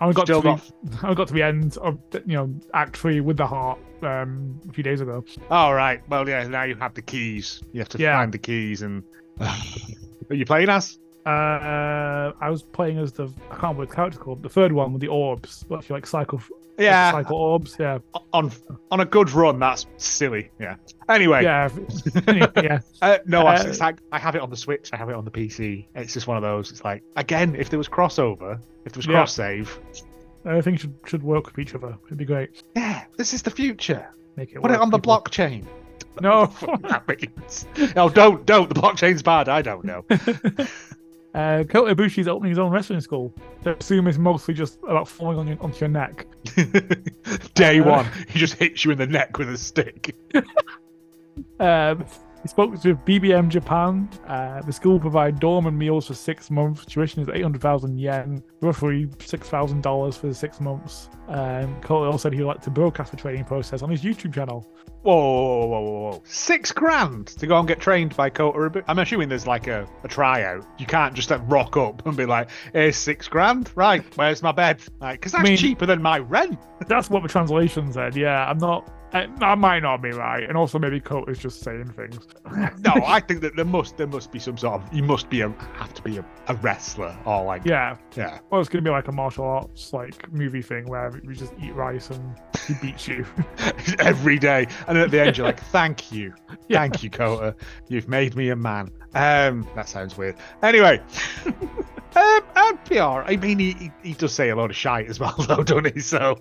[0.00, 0.70] I got Still to got.
[0.84, 4.60] the, I got to the end of you know Act Three with the heart um,
[4.68, 5.24] a few days ago.
[5.50, 6.02] All right.
[6.08, 6.46] Well, yeah.
[6.46, 7.62] Now you have the keys.
[7.72, 8.16] You have to Yeah.
[8.18, 9.02] find the keys, and
[9.40, 10.98] are you playing as?
[11.26, 14.42] Uh, I was playing as the I can't remember what the character's called.
[14.42, 15.64] The third one with the orbs.
[15.68, 16.40] What if you like cycle?
[16.78, 17.10] Yeah.
[17.12, 17.76] cycle orbs.
[17.80, 17.98] Yeah,
[18.32, 18.50] On
[18.90, 20.50] on a good run, that's silly.
[20.60, 20.76] Yeah.
[21.08, 21.42] Anyway.
[21.42, 21.68] yeah,
[22.56, 22.80] yeah.
[23.02, 24.90] Uh, no, Uh, it's like I have it on the Switch.
[24.92, 25.86] I have it on the PC.
[25.94, 26.70] It's just one of those.
[26.70, 29.78] It's like again, if there was crossover, if there was cross save,
[30.44, 31.96] Everything should should work with each other.
[32.06, 32.62] It'd be great.
[32.76, 34.06] yeah, this is the future.
[34.36, 35.18] Make it Put it work, on the people.
[35.20, 35.64] blockchain.
[36.20, 36.46] No.
[36.88, 37.66] That means?
[37.96, 38.68] No, don't, don't.
[38.72, 39.48] The blockchain's bad.
[39.48, 40.04] I don't know.
[41.36, 43.30] Uh, Kota Ibushi's opening his own wrestling school.
[43.62, 46.26] So I assume it's mostly just about falling on your, onto your neck.
[47.54, 50.16] Day Uh, one, he just hits you in the neck with a stick.
[51.60, 52.06] Um,
[52.42, 54.08] he spoke to BBM Japan.
[54.26, 56.84] Uh, the school provide dorm and meals for six months.
[56.84, 61.08] Tuition is 800,000 yen, roughly $6,000 for the six months.
[61.28, 64.66] Um, Cole also said he'd like to broadcast the training process on his YouTube channel.
[65.02, 66.22] Whoa, whoa, whoa, whoa, whoa!
[66.24, 68.82] Six grand to go and get trained by Kota Ibushi.
[68.88, 70.66] I'm assuming there's like a, a tryout.
[70.78, 74.02] You can't just like, rock up and be like, "Here's six grand, right?
[74.16, 76.58] Where's my bed?" Like, because that's mean- cheaper than my rent.
[76.88, 78.16] That's what the translation said.
[78.16, 78.92] Yeah, I'm not.
[79.12, 82.26] I, that might not be right, and also maybe Colt is just saying things.
[82.80, 85.40] no, I think that there must there must be some sort of you must be
[85.42, 88.38] a have to be a, a wrestler or like Yeah, yeah.
[88.50, 91.74] well, it's gonna be like a martial arts like movie thing where you just eat
[91.74, 93.24] rice and he beats you.
[93.98, 94.66] every day.
[94.88, 96.34] And at the end, you're like, "Thank you,
[96.68, 96.80] Yeah.
[96.80, 97.54] thank you, Kota.
[97.88, 100.36] You've made me a man." Um, that sounds weird.
[100.62, 101.00] Anyway,
[101.46, 103.24] um, and PR.
[103.24, 105.94] I mean, he, he he does say a lot of shite as well, though, doesn't
[105.94, 106.00] he?
[106.00, 106.36] So,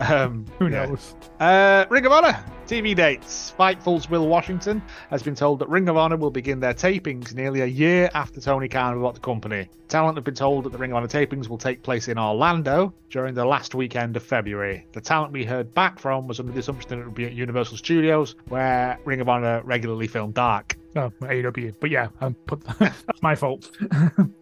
[0.00, 0.86] um, Who yeah.
[0.86, 1.14] knows?
[1.38, 3.54] Uh, Ring of Honor TV dates.
[3.56, 7.60] Fightful's Will Washington has been told that Ring of Honor will begin their tapings nearly
[7.60, 9.68] a year after Tony Khan bought the company.
[9.86, 12.92] Talent have been told that the Ring of Honor tapings will take place in Orlando
[13.10, 14.84] during the last weekend of February.
[14.94, 17.34] The talent we heard back from was under the assumption that it would be at
[17.34, 20.76] Universal Studios, where Ring of Honor regularly filmed Dark.
[20.96, 21.74] No, AEW.
[21.78, 23.70] But yeah, I'm put, that's my fault.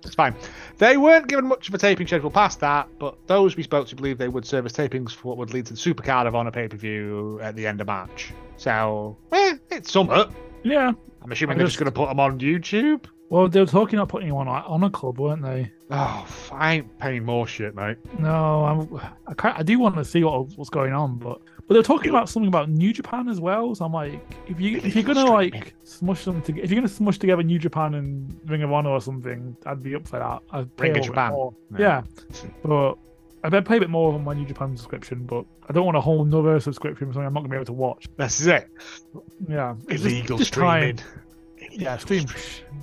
[0.05, 0.35] It's fine.
[0.79, 3.97] They weren't given much of a taping schedule past that, but those we spoke to
[3.97, 6.53] believe they would serve as tapings for what would lead to the Supercard of Honor
[6.53, 8.33] pay per view at the end of March.
[8.57, 10.33] So, eh, it's somewhat.
[10.62, 10.93] yeah.
[11.23, 13.07] I'm assuming I they're just just- going to put them on YouTube.
[13.31, 15.73] Well, they were talking about putting him on on a club, weren't they?
[15.91, 17.97] Oh, I ain't paying more shit, mate.
[18.19, 21.75] No, I'm, I can't, I do want to see what what's going on, but but
[21.75, 23.75] they're talking about something about New Japan as well.
[23.75, 26.89] So I'm like, if you if you're gonna like smush them together, if you're gonna
[26.89, 30.43] smush together New Japan and Ring of Honor or something, I'd be up for that.
[30.53, 31.51] I'd pay Ring a of Japan.
[31.79, 32.03] Yeah.
[32.63, 32.95] But
[33.43, 35.97] I bet pay a bit more on my New Japan subscription, but I don't want
[35.97, 38.07] a whole nother subscription for something I'm not gonna be able to watch.
[38.17, 38.69] This is it.
[39.49, 40.99] Yeah, just- Illegal just time.
[40.99, 41.24] streaming.
[41.75, 42.27] Yeah, stream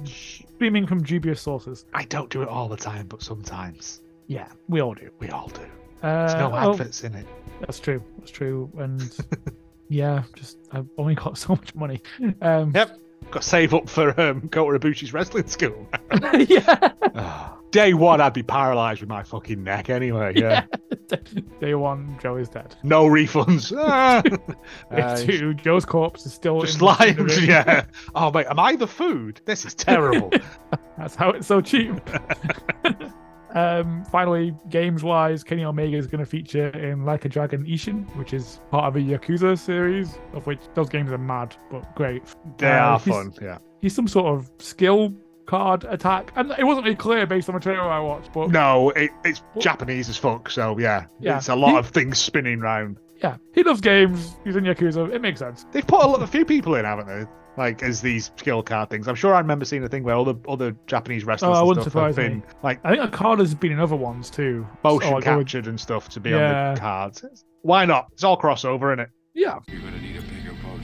[0.06, 1.86] streaming from dubious sources.
[1.94, 5.10] I don't do it all the time, but sometimes Yeah, we all do.
[5.20, 5.62] we all do.
[6.04, 7.26] Uh, There's no well, adverts in it.
[7.62, 8.04] That's true.
[8.20, 8.72] That's true.
[8.78, 9.16] And
[9.90, 12.02] yeah, just I've only got so much money.
[12.42, 13.00] Um, Yep.
[13.30, 15.88] Got to save up for um, Kota Ibushi's wrestling school.
[16.48, 16.92] yeah.
[17.16, 17.58] Ah.
[17.72, 20.34] Day one, I'd be paralysed with my fucking neck anyway.
[20.36, 20.66] Yeah.
[21.62, 22.76] Day one, Joe is dead.
[22.84, 23.72] No refunds.
[23.78, 24.22] Ah.
[24.94, 27.50] Day Uh, two, Joe's corpse is still just in the- in the limes, ring.
[27.50, 27.86] yeah.
[28.14, 29.40] Oh mate, am I the food?
[29.46, 30.32] This is terrible.
[30.98, 31.94] That's how it's so cheap.
[33.56, 38.06] Um, finally, games wise, Kenny Omega is going to feature in Like a Dragon Ishin,
[38.16, 42.24] which is part of a Yakuza series, of which those games are mad, but great.
[42.58, 43.34] they Uh, are fun.
[43.42, 43.58] Yeah.
[43.82, 45.14] He's some sort of skill
[45.48, 48.92] card attack, and it wasn't really clear based on the trailer I watched, but No,
[48.92, 50.50] it, it's Well- Japanese as fuck.
[50.50, 51.38] So yeah, Yeah.
[51.38, 52.98] it's a lot He- of things spinning round.
[53.22, 54.36] yeah, he loves games.
[54.46, 55.12] He's in Yakuza.
[55.14, 55.66] It makes sense.
[55.72, 57.26] They've put a, lot, a few people in, haven't they?
[57.58, 59.08] Like as these skill card things.
[59.08, 61.68] I'm sure I remember seeing a thing where all the other Japanese wrestlers Oh, and
[61.68, 62.40] wouldn't stuff have surprise me.
[62.40, 64.66] been like I think Okada's been in other ones too.
[64.84, 67.26] motion So, like, they would- captured and stuff to be on the cards.
[67.64, 68.08] Why not?
[68.14, 69.10] It's all crossover, isn't it?
[69.34, 70.82] Yeah, You're gonna need a bigger boat.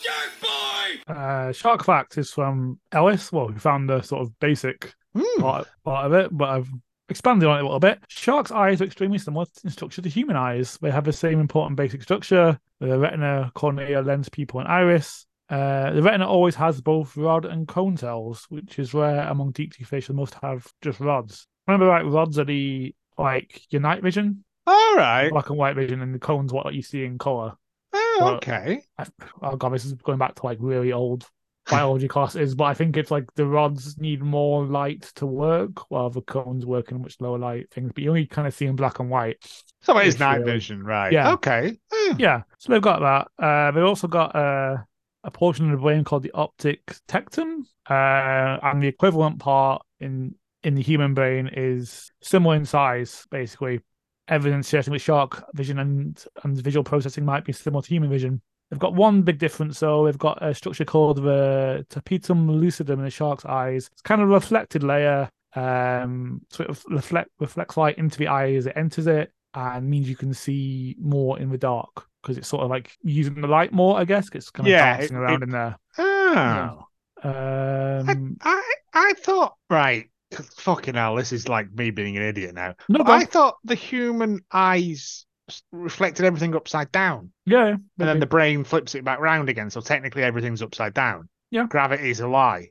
[0.00, 1.12] Jerk boy!
[1.12, 3.32] uh, Shark Fact is from Ellis.
[3.32, 5.40] Well, we found the sort of basic Hmm.
[5.40, 6.68] part, part of it, but I've
[7.08, 7.98] expanded on it a little bit.
[8.08, 10.78] Sharks' eyes are extremely similar in structure to human eyes.
[10.80, 15.26] They have the same important basic structure a retina, cornea, lens, pupil, and iris.
[15.48, 19.74] Uh, the retina always has both rod and cone cells, which is rare among deep
[19.74, 20.08] sea fish.
[20.08, 21.46] They most have just rods.
[21.66, 25.30] Remember, like rods are the like your night vision, All right.
[25.30, 27.54] black and white vision, and the cones what you see in color.
[27.92, 28.82] Oh, Well, okay.
[28.98, 29.06] I,
[29.42, 31.26] oh god, this is going back to like really old
[31.70, 36.10] biology classes, but I think it's like the rods need more light to work, while
[36.10, 37.92] the cones work in much lower light things.
[37.94, 39.38] But you only kind of see in black and white.
[39.82, 41.12] So it is night you- vision, right?
[41.12, 41.32] Yeah.
[41.32, 41.76] Okay.
[41.92, 42.14] Eh.
[42.18, 43.44] Yeah, so they've got that.
[43.44, 44.76] Uh, they've also got uh,
[45.22, 50.34] a portion of the brain called the optic tectum, uh, and the equivalent part in
[50.62, 53.80] in the human brain is similar in size, basically.
[54.26, 58.40] Evidence suggesting that shark vision and, and visual processing might be similar to human vision.
[58.74, 60.04] They've got one big difference, though.
[60.04, 63.88] They've got a structure called the tapetum lucidum in the shark's eyes.
[63.92, 68.52] It's kind of a reflected layer, um, sort of reflect reflects light into the eye
[68.54, 72.48] as it enters it, and means you can see more in the dark because it's
[72.48, 73.96] sort of like using the light more.
[73.96, 75.78] I guess it's kind of Yeah, dancing it- around it- in there.
[75.98, 76.86] Oh.
[77.22, 80.10] Um, I, I thought right.
[80.56, 82.74] Fucking hell, this is like me being an idiot now.
[82.88, 85.26] no, I thought the human eyes
[85.72, 89.70] reflected everything upside down, yeah, yeah, and then the brain flips it back round again.
[89.70, 91.28] So technically, everything's upside down.
[91.50, 91.66] Yeah.
[91.68, 92.70] gravity is a lie.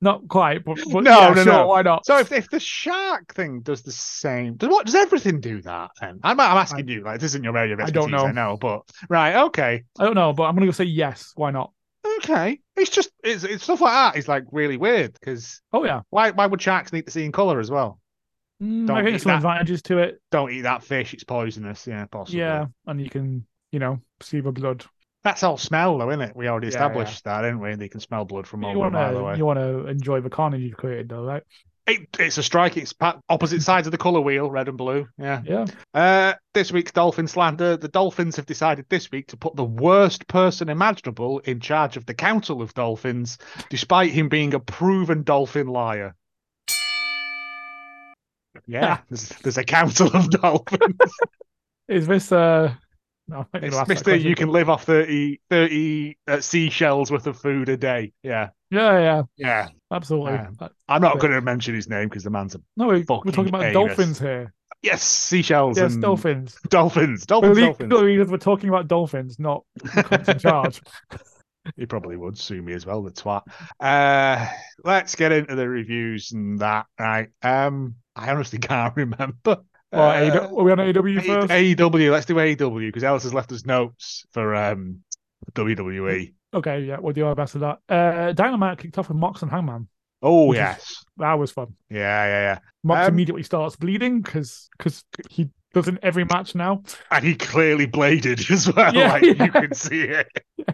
[0.00, 1.66] not quite, but, but No, yeah, no, sure, no.
[1.68, 2.04] why not?
[2.04, 5.90] So if if the shark thing does the same, does what does everything do that?
[6.00, 7.02] Then I'm, I'm asking you.
[7.04, 7.96] Like this isn't your area of expertise.
[7.96, 8.26] I don't know.
[8.26, 11.32] I know, but right, okay, I don't know, but I'm gonna go say yes.
[11.36, 11.72] Why not?
[12.18, 12.58] okay.
[12.76, 16.30] It's just it's, it's stuff like that is like really weird because Oh yeah, why
[16.32, 18.00] why would sharks need to see in color as well?
[18.62, 19.36] Mm, I think there's some that.
[19.36, 20.20] advantages to it.
[20.30, 21.86] Don't eat that fish; it's poisonous.
[21.86, 22.40] Yeah, possibly.
[22.40, 24.84] Yeah, and you can, you know, see the blood.
[25.24, 26.36] That's all smell, though, isn't it?
[26.36, 27.74] We already Yeah, established that, didn't we?
[27.76, 29.36] They can smell blood from You over a want mile away.
[29.36, 31.42] you want to enjoy the carnage you've created, though, right?
[31.86, 32.76] It, it's a strike.
[32.76, 32.94] It's
[33.28, 35.08] opposite sides of the colour wheel, red and blue.
[35.18, 35.42] Yeah.
[35.44, 35.66] Yeah.
[35.92, 37.76] Uh, this week's Dolphin slander.
[37.76, 42.06] The Dolphins have decided this week to put the worst person imaginable in charge of
[42.06, 46.14] the Council of Dolphins, despite him being a proven dolphin liar.
[48.66, 50.96] Yeah, there's, there's a Council of Dolphins.
[51.88, 52.74] Is this uh?
[53.28, 54.16] No, I'm not gonna it's Mister.
[54.16, 58.12] You can live off 30, 30 uh, seashells worth of food a day.
[58.22, 59.68] Yeah, Yeah, yeah, yeah.
[59.92, 60.32] absolutely.
[60.32, 60.68] Yeah.
[60.88, 63.48] I'm not going to mention his name because the man's a no, we, we're talking
[63.48, 63.74] about anus.
[63.74, 64.52] dolphins here.
[64.82, 65.78] yes, seashells.
[65.78, 66.56] Yes, and dolphins.
[66.68, 67.22] Dolphins.
[67.22, 67.76] For Dolphins.
[67.88, 68.30] Dolphins.
[68.30, 70.82] we're talking about dolphins, not the in charge.
[71.76, 73.42] He probably would sue me as well, the twat.
[73.80, 74.46] Uh,
[74.84, 76.86] let's get into the reviews and that.
[76.98, 77.28] Right.
[77.42, 79.58] Um, I honestly can't remember.
[79.92, 81.48] Or Uh, are we on AW first?
[81.52, 82.10] AEW.
[82.10, 85.00] Let's do AEW because Ellis has left us notes for um
[85.54, 86.32] WWE.
[86.54, 87.78] Okay, yeah, we'll do our best with that.
[87.88, 89.88] Uh, Dynamite kicked off with Mox and Hangman.
[90.22, 91.74] Oh Which is- yes, That was fun.
[91.90, 92.58] yeah, yeah, yeah.
[92.84, 96.82] Mox Um, immediately starts bleeding because because he does in every match now.
[97.10, 98.94] And he clearly bladed as well.
[98.96, 99.44] Yeah, like yeah.
[99.44, 100.28] you can see it.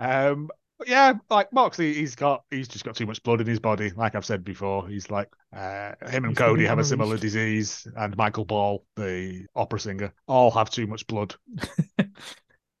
[0.00, 3.60] Um, but yeah, like Moxley, he's got he's just got too much blood in his
[3.60, 3.90] body.
[3.90, 7.86] Like I've said before, he's like uh, him and He's Cody have a similar disease,
[7.96, 11.34] and Michael Ball, the opera singer, all have too much blood.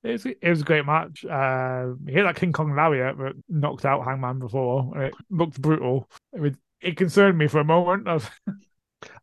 [0.02, 1.24] It was, it was a great match.
[1.26, 4.92] Uh, he hit that King Kong lariat that knocked out Hangman before.
[4.94, 6.08] and It looked brutal.
[6.32, 8.08] It, was, it concerned me for a moment.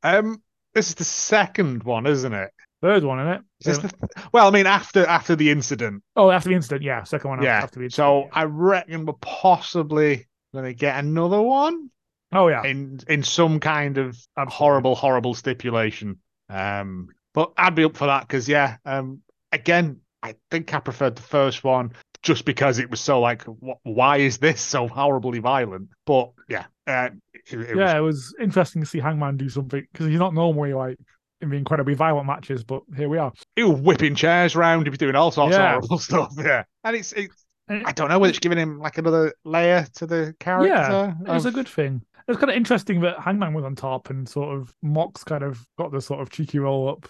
[0.01, 0.41] Um,
[0.73, 2.51] this is the second one, isn't it?
[2.81, 3.69] Third one, isn't it?
[3.69, 3.91] Is the,
[4.31, 7.03] well, I mean, after after the incident, oh, after the incident, yeah.
[7.03, 7.57] Second one yeah.
[7.57, 7.93] after the incident.
[7.93, 8.29] so yeah.
[8.33, 11.89] I reckon we're possibly going to get another one
[12.31, 12.63] oh, yeah.
[12.63, 14.55] in in some kind of Absolutely.
[14.55, 16.19] horrible, horrible stipulation.
[16.49, 21.15] Um, but I'd be up for that because yeah, um, again, I think I preferred
[21.15, 25.39] the first one just because it was so like, wh- why is this so horribly
[25.39, 25.89] violent?
[26.05, 29.85] But yeah, uh, it, it yeah, was it was interesting to see Hangman do something
[29.91, 30.97] because he's not normally like
[31.41, 33.31] incredibly violent matches, but here we are.
[33.55, 35.75] he was whipping chairs around, he was doing all sorts Yeah.
[35.77, 36.33] of horrible stuff.
[36.37, 40.07] Yeah, and it's it's I don't know whether it's giving him like another layer to
[40.07, 40.67] the character.
[40.69, 42.01] Yeah, it's a of- good thing.
[42.29, 45.65] It's kind of interesting that Hangman was on top and sort of Mox kind of
[45.77, 47.07] got the sort of cheeky roll up.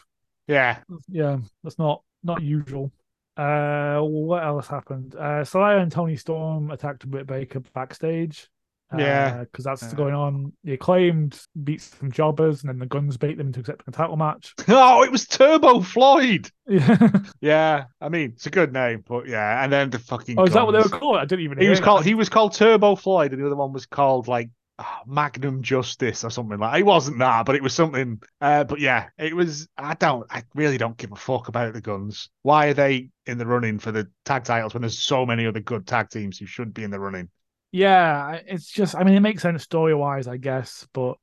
[0.48, 0.78] Yeah,
[1.10, 2.92] Yeah, that's not not usual.
[3.36, 5.16] Uh, what else happened?
[5.16, 8.48] Uh, Saraya and Toni Storm attacked Britt Baker backstage.
[8.96, 9.40] Yeah.
[9.42, 9.94] because that's Yeah.
[9.96, 10.54] going on.
[10.64, 14.18] The acclaimed beats some jobbers, and then the Gunns beat them into accepting a title
[14.18, 14.54] match.
[14.70, 16.50] Oh, it was Turbo Floyd.
[16.68, 17.10] Yeah.
[17.42, 20.40] Yeah, I mean it's a good name, but yeah, and then the fucking.
[20.40, 21.18] oh, is that what they were called?
[21.18, 21.58] I didn't even.
[21.58, 21.84] He hear was it.
[21.84, 22.04] called.
[22.06, 26.24] He was called Turbo Floyd, and the other one was called like oh, Magnum Justice
[26.24, 26.80] or something like.
[26.80, 28.20] It wasn't that, but it was something.
[28.42, 29.68] Uh, but yeah, it was.
[29.78, 30.26] I don't.
[30.32, 32.30] I really don't give a fuck about the Gunns.
[32.42, 35.60] Why are they in the running for the tag titles when there's so many other
[35.62, 37.30] good tag teams who should be in the running?
[37.72, 38.96] Yeah, it's just.
[38.96, 41.16] I mean, it makes sense story wise, I guess, but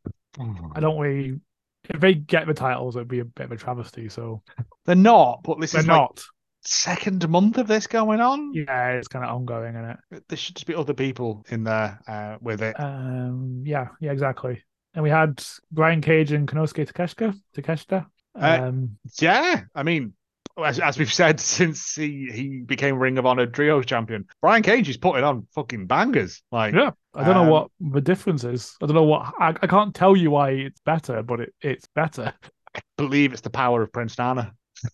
[0.75, 1.41] I don't really.
[1.89, 4.09] If they get the titles, it'd be a bit of a travesty.
[4.09, 4.43] So
[4.87, 5.43] They're not.
[5.43, 6.25] But this they're is like not.
[6.65, 8.53] second month of this going on.
[8.55, 10.25] Yeah, it's kind of ongoing, isn't it?
[10.29, 12.79] There should just be other people in there uh, with it.
[12.79, 14.63] Um, yeah, yeah, exactly.
[14.95, 17.35] And we had Brian Cage and Konosuke Takeshita.
[17.57, 18.07] Takeshita.
[18.35, 20.15] Uh, Um, Yeah, I mean,
[20.63, 24.89] as, as we've said since he, he became Ring of Honor Trios champion, Brian Cage
[24.89, 26.43] is putting on fucking bangers.
[26.53, 28.77] Like, yeah, I don't um, know what the difference is.
[28.83, 29.33] I don't know what.
[29.39, 32.33] I, I can't tell you why it's better, but it, it's better.
[32.75, 34.53] I believe it's the power of Prince Nana.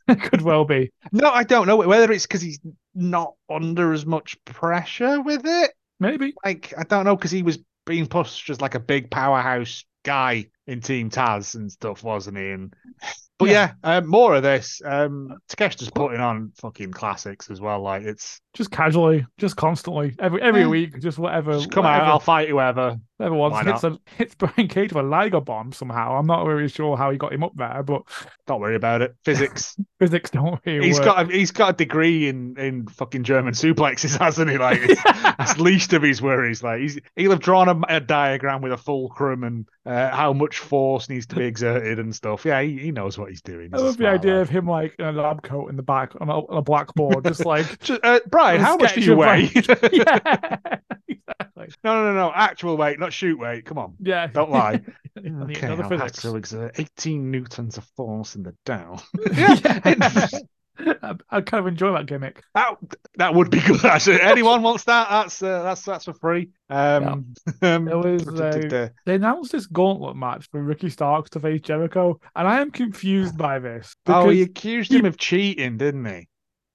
[0.09, 0.93] it could well be.
[1.13, 2.61] No, I don't know whether it's because he's
[2.95, 5.73] not under as much pressure with it.
[5.99, 6.35] Maybe.
[6.45, 10.47] Like, I don't know because he was being pushed as like a big powerhouse guy
[10.67, 12.51] in Team Taz and stuff, wasn't he?
[12.51, 12.75] And
[13.41, 14.81] but yeah, um, more of this.
[14.85, 17.81] Um, Takeshita's putting on fucking classics as well.
[17.81, 20.69] Like, it's Just casually, just constantly, every every Yeah.
[20.69, 21.55] week, just whatever.
[21.55, 22.99] just come whatever, out, I'll fight whoever.
[23.21, 26.17] Whatever wants hits a, hits Brian Cage with a Liger bomb somehow.
[26.19, 28.03] I'm not really sure how he got him up there, but
[28.47, 29.15] Don't worry about it.
[29.25, 29.77] Physics.
[30.01, 31.05] physics don't really He's work.
[31.05, 34.59] got a, he's got a degree in in fucking German suplexes, hasn't he?
[34.59, 34.81] Like
[35.39, 36.63] that's least of his worries.
[36.63, 40.59] Like he's he'll have drawn a, a diagram with a fulcrum and uh, how much
[40.59, 42.45] force needs to be exerted and stuff.
[42.45, 43.71] Yeah, he, he knows what he's doing.
[43.75, 44.43] I He's a love the idea lad.
[44.43, 47.25] of him like in a lab coat in the back on a, on a blackboard,
[47.27, 49.51] just like Just, uh, Brian, how much do you weigh?
[49.93, 50.19] yeah,
[51.09, 51.75] exactly.
[51.85, 52.33] no, no, no, no.
[52.35, 53.65] Actual weight, not shoot weight.
[53.65, 54.81] Come on, Yeah, don't lie.
[55.19, 59.01] Okay, another I'll have to exert 18 newtons of force in the down.
[59.33, 60.29] Yeah.
[61.31, 62.43] I, kind of enjoy that gimmick.
[62.55, 62.77] That
[63.17, 63.85] that would be good.
[63.85, 65.09] Actually, anyone wants that?
[65.11, 66.51] That's uh, that's that's for free.
[66.71, 72.19] Um, um, was, uh, They announced this gauntlet match for Ricky Starks to face Jericho,
[72.35, 73.95] and I am confused by this.
[74.07, 76.29] oh, he accused him of cheating, didn't he?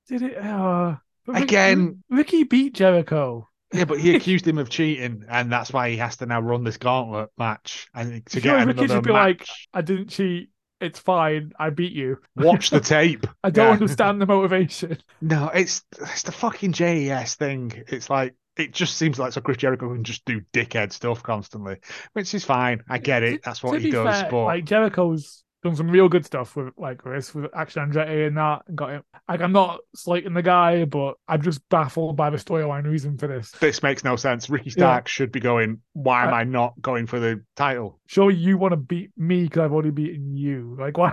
[0.08, 2.04] did it uh, Rick- Again.
[2.10, 3.50] Ricky beat Jericho.
[3.78, 6.64] Yeah, but he accused him of cheating, and that's why he has to now run
[6.64, 9.40] this gauntlet match and to get another should be match.
[9.40, 10.50] like, I didn't cheat.
[10.82, 11.54] It's fine.
[11.58, 12.18] I beat you.
[12.36, 13.26] Watch the tape.
[13.44, 13.72] I don't Yeah.
[13.74, 14.98] understand the motivation.
[15.22, 17.72] No, it's it's the fucking JES thing.
[17.88, 21.78] It's like it just seems like so Chris Jericho can just do dickhead stuff constantly,
[22.14, 22.82] which is fine.
[22.90, 23.42] I get it.
[23.44, 24.22] That's what to he does.
[24.22, 28.28] fair, but like Jericho's done some real good stuff with like this with Action Andretti
[28.28, 29.04] and that, and got him.
[29.28, 33.28] Like I'm not slating the guy, but I'm just baffled by the storyline reason for
[33.28, 33.52] this.
[33.52, 34.50] this makes no sense.
[34.50, 35.82] Ricky Stark should be going.
[35.94, 38.00] Why am I not going for the title?
[38.08, 40.78] Sure, you want to beat me because I've already beaten you.
[40.80, 41.10] Like why?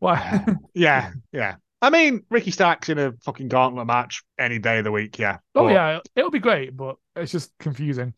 [0.00, 0.44] why?
[0.74, 1.56] Yeah, yeah.
[1.82, 5.18] I mean, Ricky Stark's in a fucking gauntlet match any day of the week.
[5.18, 5.38] Yeah.
[5.54, 8.14] Oh But- yeah, it'll be great, but it's just confusing.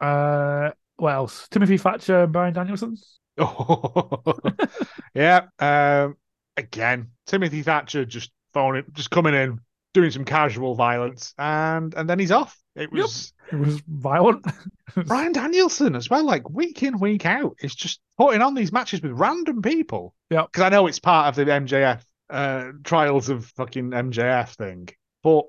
[0.00, 1.48] Uh, what else?
[1.48, 2.96] Timothy Thatcher, and Bryan Danielson.
[5.14, 5.46] yeah.
[5.58, 6.16] Um,
[6.56, 9.60] again, Timothy Thatcher just phoning, just coming in,
[9.94, 12.58] doing some casual violence, and and then he's off.
[12.74, 12.92] It Yep.
[12.92, 14.46] was It was violent.
[15.06, 17.56] Bryan Danielson as well, like week in, week out.
[17.60, 20.14] It's just putting on these matches with random people.
[20.30, 20.46] Yep.
[20.52, 24.88] Because I know it's part of the MJF uh, trials of fucking MJF thing,
[25.22, 25.44] but.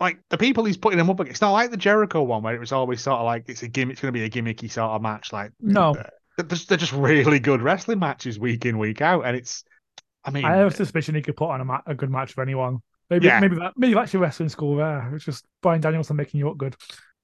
[0.00, 2.56] Like the people he's putting them up against, it's not like the Jericho one where
[2.56, 4.68] it was always sort of like it's a gimmick, it's going to be a gimmicky
[4.68, 5.32] sort of match.
[5.32, 5.94] Like No.
[6.42, 9.64] They're just, they're just really good wrestling matches week in week out, and it's.
[10.24, 12.32] I mean, I have a suspicion he could put on a, ma- a good match
[12.32, 12.78] for anyone.
[13.10, 13.40] Maybe Yeah.
[13.40, 15.12] maybe that maybe that's your wrestling school there.
[15.14, 16.76] It's just Bryan Danielson making you look good.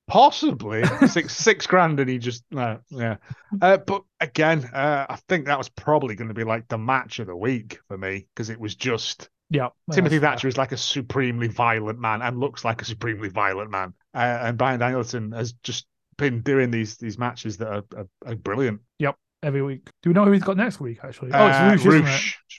[0.08, 3.16] Possibly six six grand, and he just no, yeah.
[3.60, 7.18] Uh, but again, uh, I think that was probably going to be like the match
[7.18, 9.68] of the week for me because it was just Yeah.
[9.92, 10.30] Timothy fair.
[10.30, 14.18] Thatcher is like a supremely violent man and looks like a supremely violent man, uh,
[14.42, 15.86] and Bryan Danielson has just
[16.18, 18.80] been doing these these matches that are, are, are brilliant.
[18.98, 19.88] Yep, every week.
[20.02, 20.98] Do we know who he's got next week?
[21.02, 21.94] Actually, oh, Uh, it's Rush,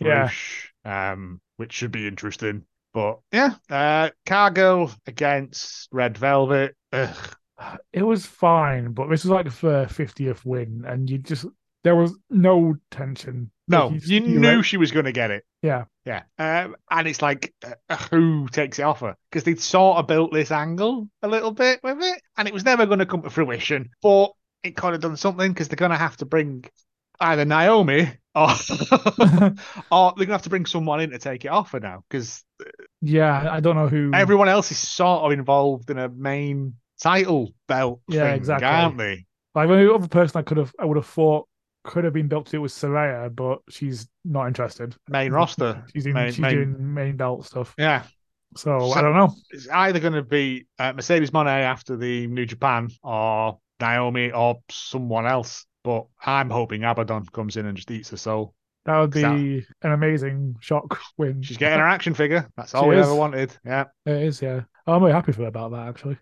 [0.01, 0.05] it?
[0.07, 0.33] Rush,
[0.85, 1.11] Yeah.
[1.11, 2.63] Um, which should be interesting.
[2.93, 6.75] But yeah, uh, Cargill against Red Velvet.
[6.91, 7.15] Ugh.
[7.91, 11.45] It was fine, but this was like the fiftieth win, and you just
[11.83, 13.51] there was no tension.
[13.69, 15.43] No, you you knew went- she was going to get it.
[15.61, 15.85] Yeah.
[16.05, 16.23] Yeah.
[16.39, 17.53] Um, and it's like,
[17.89, 19.15] uh, who takes it off her?
[19.29, 22.65] Because they'd sort of built this angle a little bit with it, and it was
[22.65, 23.89] never going to come to fruition.
[24.01, 24.31] But
[24.63, 26.65] it kind of done something because they're going to have to bring
[27.21, 28.49] either Naomi or,
[29.91, 32.03] or they're going to have to bring someone in to take it off her now
[32.09, 32.43] because
[33.01, 34.11] yeah, I don't know who.
[34.13, 38.67] everyone else is sort of involved in a main title belt Yeah, thing, exactly.
[38.67, 39.25] aren't they?
[39.55, 41.47] Like the only other person I could have, I would have thought
[41.83, 44.95] could have been built to do was Saraya, but she's not interested.
[45.09, 45.83] Main roster.
[45.93, 47.73] She's in, Main- she's main- doing main belt stuff.
[47.77, 48.03] Yeah.
[48.57, 49.33] So, So- I don't know.
[49.51, 54.59] it's either going to be uh, Mercedes Moné after the New Japan or Naomi or
[54.69, 55.65] someone else.
[55.83, 58.53] But I'm hoping Abaddon comes in and just eats her soul.
[58.85, 61.41] That would be That- an amazing shock win.
[61.41, 62.49] She's getting her action figure.
[62.57, 63.05] That's all She we is.
[63.07, 63.55] ever wanted.
[63.65, 63.85] Yeah.
[64.05, 64.61] It is, yeah.
[64.87, 66.17] I'm very happy for her about that actually.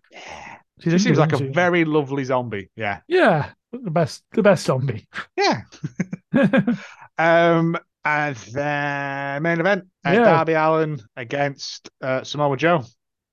[0.79, 1.47] She didn't seems like a she?
[1.47, 2.69] very lovely zombie.
[2.75, 2.99] Yeah.
[3.07, 5.07] yeah, the best, the best zombie.
[5.37, 5.61] Yeah.
[7.19, 10.19] Um, and then main event uh, Yeah.
[10.23, 12.83] Darby Allin against uh, Samoa Joe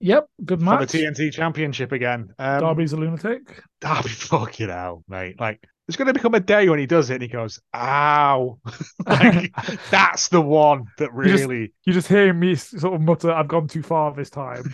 [0.00, 0.90] yep, good for match.
[0.92, 2.32] the TNT Championship again.
[2.38, 3.62] Um, Darby's a lunatic.
[3.80, 5.38] Darby, fucking hell, mate.
[5.40, 8.58] Like, there's going to become a day when he does it and he goes, ow.
[9.06, 9.52] like,
[9.90, 11.72] that's the one that You just- really.
[11.84, 14.64] You just hear me sort of mutter, "I've gone too far this time."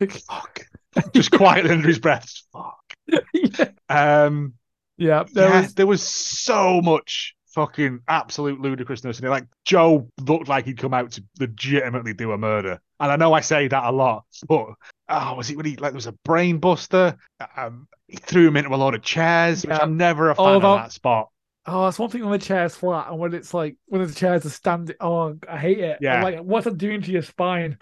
[0.00, 0.66] like, Fuck.
[1.12, 2.32] Just quietly under his breath.
[2.52, 2.85] Fuck.
[3.32, 4.54] yeah, Um,
[4.96, 9.30] yeah, there yeah, was there was so much fucking absolute ludicrousness in it.
[9.30, 12.80] Like, Joe looked like he'd come out to legitimately do a murder.
[13.00, 14.66] And I know I say that a lot, but
[15.08, 17.16] oh, was it when he like there was a brain buster?
[17.56, 20.56] Um, he threw him into a lot of chairs, which I'm never a fan Oh,
[20.56, 21.28] of that- that spot.
[21.68, 24.46] Oh, it's one thing when the chair's flat and when it's like when the chairs
[24.46, 24.94] are standing.
[25.00, 25.96] Oh, I hate it.
[26.00, 26.22] I'm Yeah.
[26.22, 27.78] like, what's it doing to your spine?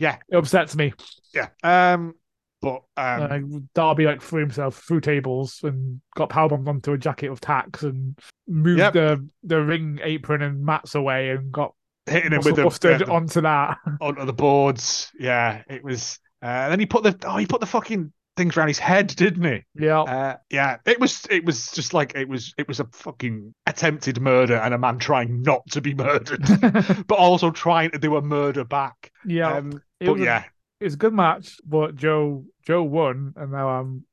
[0.00, 0.16] Yeah.
[0.28, 0.94] It upsets me.
[1.32, 1.48] Yeah.
[1.62, 2.14] Um,
[2.62, 7.40] but um, Darby like threw himself through tables and got powerbombed onto a jacket of
[7.40, 8.92] tacks and moved Yep.
[8.92, 11.74] the the ring apron and mats away and got
[12.06, 12.62] hitting him with the,
[13.04, 13.78] the- onto that.
[14.00, 15.10] onto the boards.
[15.18, 16.18] Yeah, it was.
[16.42, 19.08] Uh, and then he put the oh, he put the fucking things around his head,
[19.08, 19.62] didn't he?
[19.74, 20.00] yeah.
[20.00, 21.26] Uh, yeah, it was.
[21.30, 22.54] It was just like it was.
[22.58, 26.40] It was a fucking attempted murder and a man trying not to be murdered,
[27.06, 29.12] but also trying to do a murder back.
[29.26, 29.52] yeah.
[29.54, 30.44] Um, but a-
[30.80, 34.04] yeah, it was a good match, but Joe Joe won, and now um,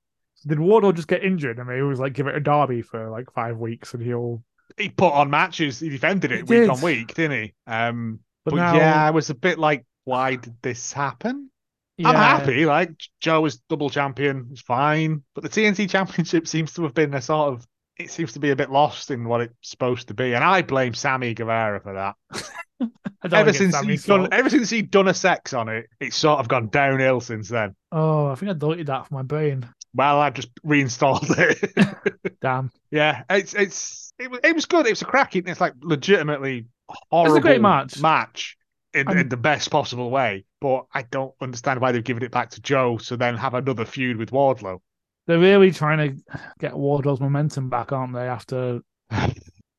[0.45, 1.59] did Wardle just get injured?
[1.59, 4.43] I mean, he was like give it a Darby for like five weeks, and he'll.
[4.77, 5.79] he put on matches.
[5.79, 6.69] He defended it He week did.
[6.69, 7.53] on week, didn't he?
[7.65, 11.49] Um, But, but now, yeah, I was a bit like, why did this happen?
[12.03, 12.65] I'm yeah, happy.
[12.65, 15.23] Like Joe is double champion, it's fine.
[15.33, 17.67] But the TNT Championship seems to have been a sort of.
[17.97, 20.61] It seems to be a bit lost in what it's supposed to be, and I
[20.61, 22.15] blame Sammy Guevara for that.
[23.33, 26.39] I Ever since he's done, ever since he'd done a sex on it, it's sort
[26.39, 27.75] of gone downhill since then.
[27.91, 29.67] Oh, I think I deleted that from my brain.
[29.93, 32.37] Well, I've just reinstalled it.
[32.41, 34.85] Damn, yeah, it's it's it was it was good.
[34.85, 35.47] It was a cracking.
[35.47, 36.67] It's like legitimately
[37.09, 37.99] horrible a great match.
[37.99, 38.57] match
[38.93, 40.45] in, in the best possible way.
[40.61, 43.85] But I don't understand why they've given it back to Joe to then have another
[43.85, 44.79] feud with Wardlow.
[45.27, 46.23] they're really trying to
[46.59, 48.27] get Wardlow's momentum back, aren't they?
[48.27, 48.81] After,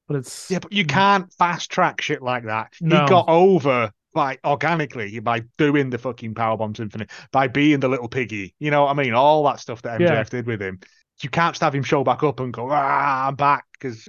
[0.09, 2.73] but it's Yeah, but you can't fast track shit like that.
[2.81, 3.03] No.
[3.03, 8.09] He got over by organically by doing the fucking powerbomb infinite, by being the little
[8.09, 8.55] piggy.
[8.59, 9.15] You know what I mean?
[9.15, 10.25] All that stuff that MJF Yeah.
[10.25, 10.81] did with him.
[11.23, 14.09] You can't just have him show back up and go, ah, I'm back because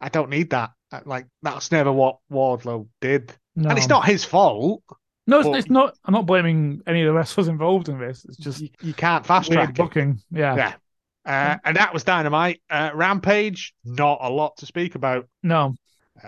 [0.00, 0.70] I don't need that.
[0.92, 3.70] Uh, Like that's never what Wardlow did, no.
[3.70, 4.82] and it's not his fault.
[5.26, 5.96] No, it's, it's not.
[6.04, 8.24] I'm not blaming any of the wrestlers involved in this.
[8.26, 10.20] It's just You, you can't fast track booking.
[10.30, 10.54] Yeah.
[10.54, 10.74] Yeah.
[11.26, 12.62] Uh, and that was dynamite.
[12.70, 15.28] Uh, Rampage, not a lot to speak about.
[15.42, 15.74] No,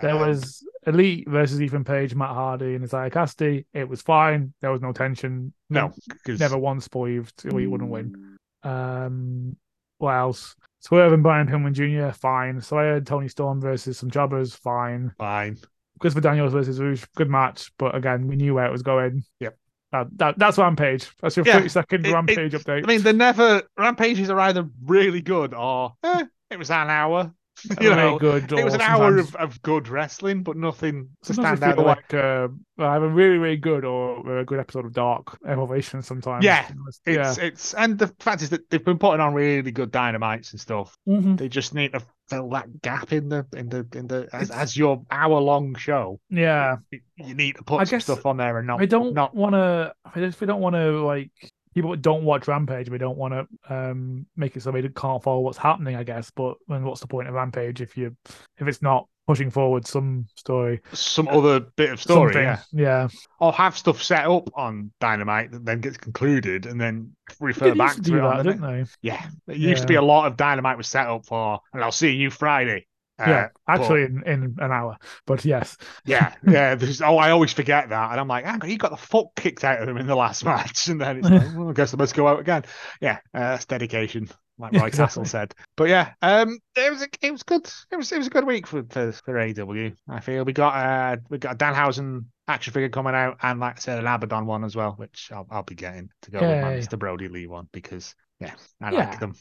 [0.01, 3.65] there Um, was Elite versus Ethan Page, Matt Hardy, and Isiah Kassidy.
[3.73, 4.53] It was fine.
[4.61, 5.53] There was no tension.
[5.69, 5.93] no,
[6.27, 8.37] never once believed we wouldn't win.
[8.63, 9.55] Um,
[9.99, 10.55] what else?
[10.81, 12.13] Swerve and Brian Pillman Jr.
[12.13, 12.61] Fine.
[12.61, 14.55] So I had Toni Storm versus some jobbers.
[14.55, 15.11] Fine.
[15.17, 15.57] fine.
[15.99, 17.03] Christopher Daniels versus Rouge.
[17.15, 19.23] Good match, but again, we knew where it was going.
[19.41, 19.57] Yep.
[19.91, 21.09] That, that that's Rampage.
[21.21, 22.83] That's your Yeah, 30 second it- it- Rampage update.
[22.83, 27.33] I mean, they're never Rampages are either really good or eh, it was an hour.
[27.81, 28.51] you know, good.
[28.51, 31.85] it was an hour of, of good wrestling, but nothing to Sometimes stand out.
[31.85, 32.47] like uh,
[32.77, 36.43] I have a really, really good or a good episode of Dark Elevation sometimes.
[36.45, 36.69] Yeah,
[37.05, 37.29] yeah.
[37.29, 40.59] It's it's and the fact is that they've been putting on really good dynamites and
[40.59, 40.97] stuff.
[41.07, 41.37] Mhm.
[41.37, 44.77] They just need to fill that gap in the in the in the as, as
[44.77, 46.19] your hour long show.
[46.29, 46.77] Yeah.
[46.91, 47.01] You-
[47.33, 49.53] need to put I some guess stuff on there and not I don't not want
[49.53, 49.93] to.
[50.05, 51.31] I just we don't want to like
[51.79, 52.89] people that don't watch Rampage.
[52.89, 55.95] We don't want to um make it so they can't follow what's happening.
[55.95, 58.17] I guess, but then what's the point of Rampage if you
[58.57, 62.59] if it's not pushing forward some story, some other bit of story, yeah.
[62.73, 63.07] yeah.
[63.39, 67.95] Or have stuff set up on Dynamite that then gets concluded and then refer back
[67.95, 68.85] to to it that, didn't they?
[69.01, 69.23] Yeah.
[69.47, 72.11] It used to be a lot of Dynamite was set up for and I'll see
[72.11, 72.87] you Friday.
[73.19, 74.97] Uh, yeah, but- actually, in, in an hour.
[75.25, 76.75] But yes, Yeah, yeah.
[76.75, 79.35] There's, oh, I always forget that, and I'm like, hang on, he got the fuck
[79.35, 81.93] kicked out of him in the last match, and then it's like, well, I guess
[81.93, 82.63] I must go out again.
[83.01, 85.53] Yeah, uh, that's dedication, like Roy Castle said.
[85.75, 87.69] But yeah, um, it was a, it was good.
[87.91, 89.95] It was it was a good week for for, for AEW.
[90.07, 93.79] I feel we got uh we got Danhausen action figure coming out, and like I
[93.79, 96.79] said, an Abaddon one as well, which I'll I'll be getting to go with Yay.
[96.79, 96.97] Mr.
[96.97, 98.15] Brodie Lee one because.
[98.39, 99.09] Yeah, I Yeah.
[99.09, 99.35] like them.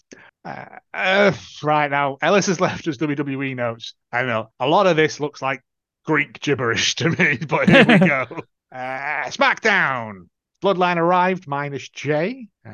[0.45, 1.33] Uh, uh,
[1.63, 3.95] right now, Ellis has left us WWE notes.
[4.13, 5.63] I know a lot of this looks like
[6.05, 8.27] Greek gibberish to me, but here we go.
[8.73, 10.29] Uh, SmackDown.
[10.63, 12.71] Bloodline arrived minus Jey, uh,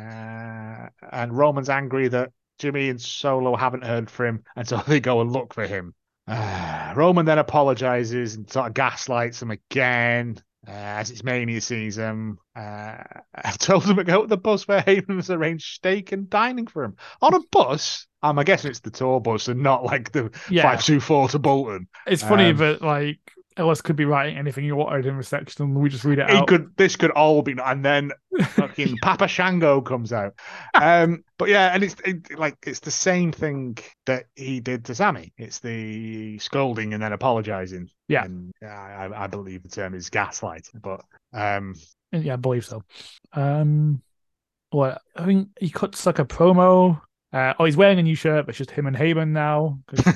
[1.12, 5.20] and Roman's angry that Jimmy and Solo haven't heard from him, and so they go
[5.20, 5.94] and look for him.
[6.26, 10.38] Uh, Roman then apologizes and sort of gaslights him again.
[10.66, 12.96] Uh, as it's Mania season, uh,
[13.34, 16.66] I told him to go to the bus where Heyman has arranged steak and dining
[16.66, 18.06] for him on a bus.
[18.22, 20.62] Um, I guess it's the tour bus and not like the yeah.
[20.62, 21.88] five two four to Bolton.
[22.06, 23.20] It's funny Um, that like
[23.56, 26.28] Ellis could be writing anything you wanted in the section, and we just read it
[26.28, 26.48] It out.
[26.48, 28.10] could this could all be and then
[28.48, 30.34] fucking Papa Shango comes out.
[30.74, 34.94] Um but yeah, and it's it, like it's the same thing that he did to
[34.94, 35.32] Sami.
[35.38, 37.88] It's the scolding and then apologizing.
[38.08, 38.24] Yeah.
[38.24, 40.68] And I, I believe the term is gaslight.
[40.74, 41.02] But
[41.32, 41.74] um
[42.12, 42.82] Yeah, I believe so.
[43.32, 44.02] Um,
[44.70, 47.00] what I think he cuts like a promo.
[47.32, 50.06] Uh, oh, he's wearing a new shirt, but it's just him and Heyman now because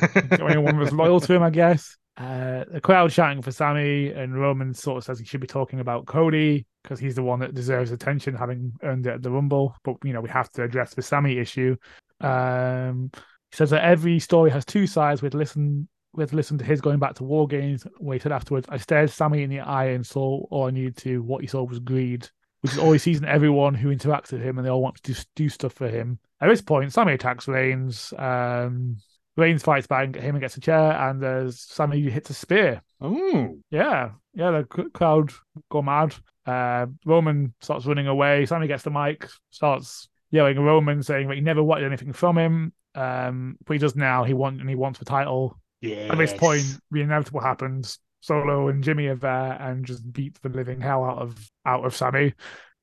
[0.41, 1.97] anyone was loyal to him, I guess.
[2.19, 5.79] Uh, the crowd shouting for Sami, and Roman sort of says he should be talking
[5.79, 9.77] about Cody because he's the one that deserves attention, having earned it at the Rumble.
[9.85, 11.77] But you know, we have to address the Sami issue.
[12.21, 15.23] Um, he says that every story has two sides.
[15.23, 17.87] We'd listen, we'd listen to his going back to War Games.
[17.99, 20.97] Where he said afterwards, "I stared Sami in the eye and saw all I needed
[20.99, 21.23] to.
[21.23, 22.29] What he saw was greed."
[22.63, 24.97] Which is all he sees in everyone who interacts with him, and they all want
[24.97, 26.19] to do, do stuff for him.
[26.41, 28.13] At this point, Sami attacks Reigns.
[28.19, 28.97] Um,
[29.39, 32.83] Reigns fights back, him and gets a chair, and uh, Sami hits a spear.
[33.03, 35.33] ooh, Yeah, yeah, the crowd
[35.71, 36.15] go mad.
[36.45, 38.47] Uh, Roman starts running away.
[38.47, 42.37] Sami gets the mic, starts yelling at Roman, saying that he never wanted anything from
[42.37, 42.73] him.
[42.95, 44.25] Um, but he does now.
[44.25, 45.57] He want and he wants the title.
[45.81, 46.09] yeah.
[46.11, 48.01] At this point, the inevitable happens.
[48.21, 51.95] Solo and Jimmy are there and just beat the living hell out of out of
[51.95, 52.35] Sami.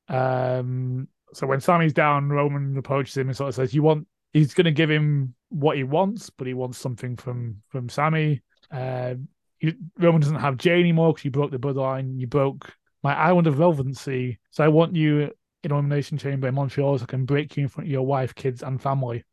[0.07, 4.53] Um, so when Sami's down, Roman approaches him and sort of says, "You want?" He's
[4.53, 8.41] going to give him what he wants, but he wants something from from Sami.
[8.71, 9.15] Uh,
[9.59, 12.19] you, Roman doesn't have Jey anymore because you broke the bloodline.
[12.19, 14.39] You broke my island of relevancy.
[14.51, 15.31] So I want you
[15.63, 18.35] in Elimination Chamber in Montreal so I can break you in front of your wife,
[18.35, 19.23] kids, and family.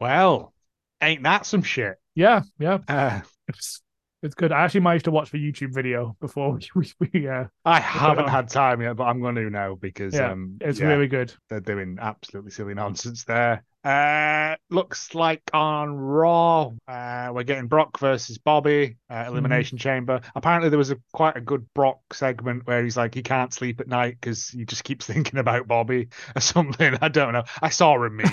[0.00, 0.54] Well,
[1.02, 1.96] ain't that some shit?
[2.14, 2.78] Yeah, yeah.
[2.86, 3.82] Uh, It's
[4.24, 4.50] it's good.
[4.50, 8.48] I actually managed to watch the YouTube video before we, we uh I haven't had
[8.48, 10.86] time yet, but I'm going to now because Yeah, um, it's yeah.
[10.86, 11.32] really good.
[11.48, 13.62] they're doing absolutely silly nonsense there.
[13.84, 20.22] Uh, looks like on Raw, uh, we're getting Brock versus Bobby, uh, Elimination Chamber.
[20.34, 23.80] Apparently, there was a quite a good Brock segment where he's like he can't sleep
[23.80, 26.96] at night because he just keeps thinking about Bobby or something.
[27.02, 27.44] I don't know.
[27.60, 28.32] I saw a meme.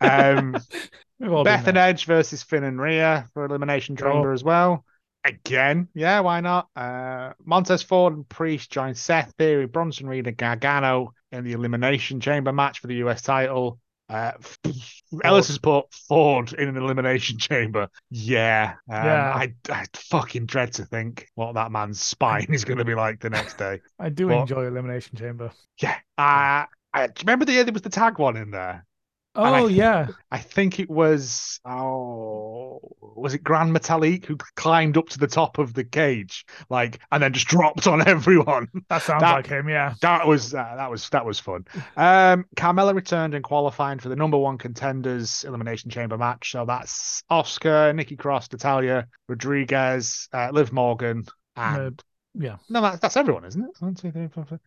[0.00, 0.56] um,
[1.20, 1.76] We've all been Beth and.
[1.76, 4.10] Edge versus Finn and Rhea for Elimination Sure.
[4.10, 4.86] Chamber as well.
[5.28, 6.68] Again, yeah, why not?
[6.74, 12.20] Uh, Montez Ford and Priest join Seth Theory, Bronson Reed, and Gargano in the Elimination
[12.20, 13.78] Chamber match for the US title.
[14.08, 14.32] Uh,
[15.22, 17.88] Ellis has put Ford in an Elimination Chamber.
[18.10, 19.32] Yeah, um, Yeah.
[19.34, 23.20] I, I fucking dread to think what that man's spine is going to be like
[23.20, 23.80] the next day.
[23.98, 24.40] I do What?
[24.40, 25.52] enjoy Elimination Chamber.
[25.82, 26.64] Yeah, uh,
[26.94, 28.86] I remember the year there was the tag one in there.
[29.44, 34.96] And I Oh yeah, I think it was oh was it Gran Metalik who climbed
[34.96, 38.68] up to the top of the cage like and then just dropped on everyone.
[38.88, 39.68] that sounds That- like him.
[39.68, 41.64] Yeah, That was uh, that was that was fun.
[41.96, 46.52] Um, Carmella returned and qualified for the number one contenders elimination chamber match.
[46.52, 51.24] So that's Asuka, Nikki Cross, Natalya, Rodriguez, uh, Liv Morgan,
[51.56, 52.02] and
[52.38, 52.56] Yeah.
[52.68, 53.70] No, that, that's everyone, isn't it?
[53.80, 54.60] One, two, three, four, five.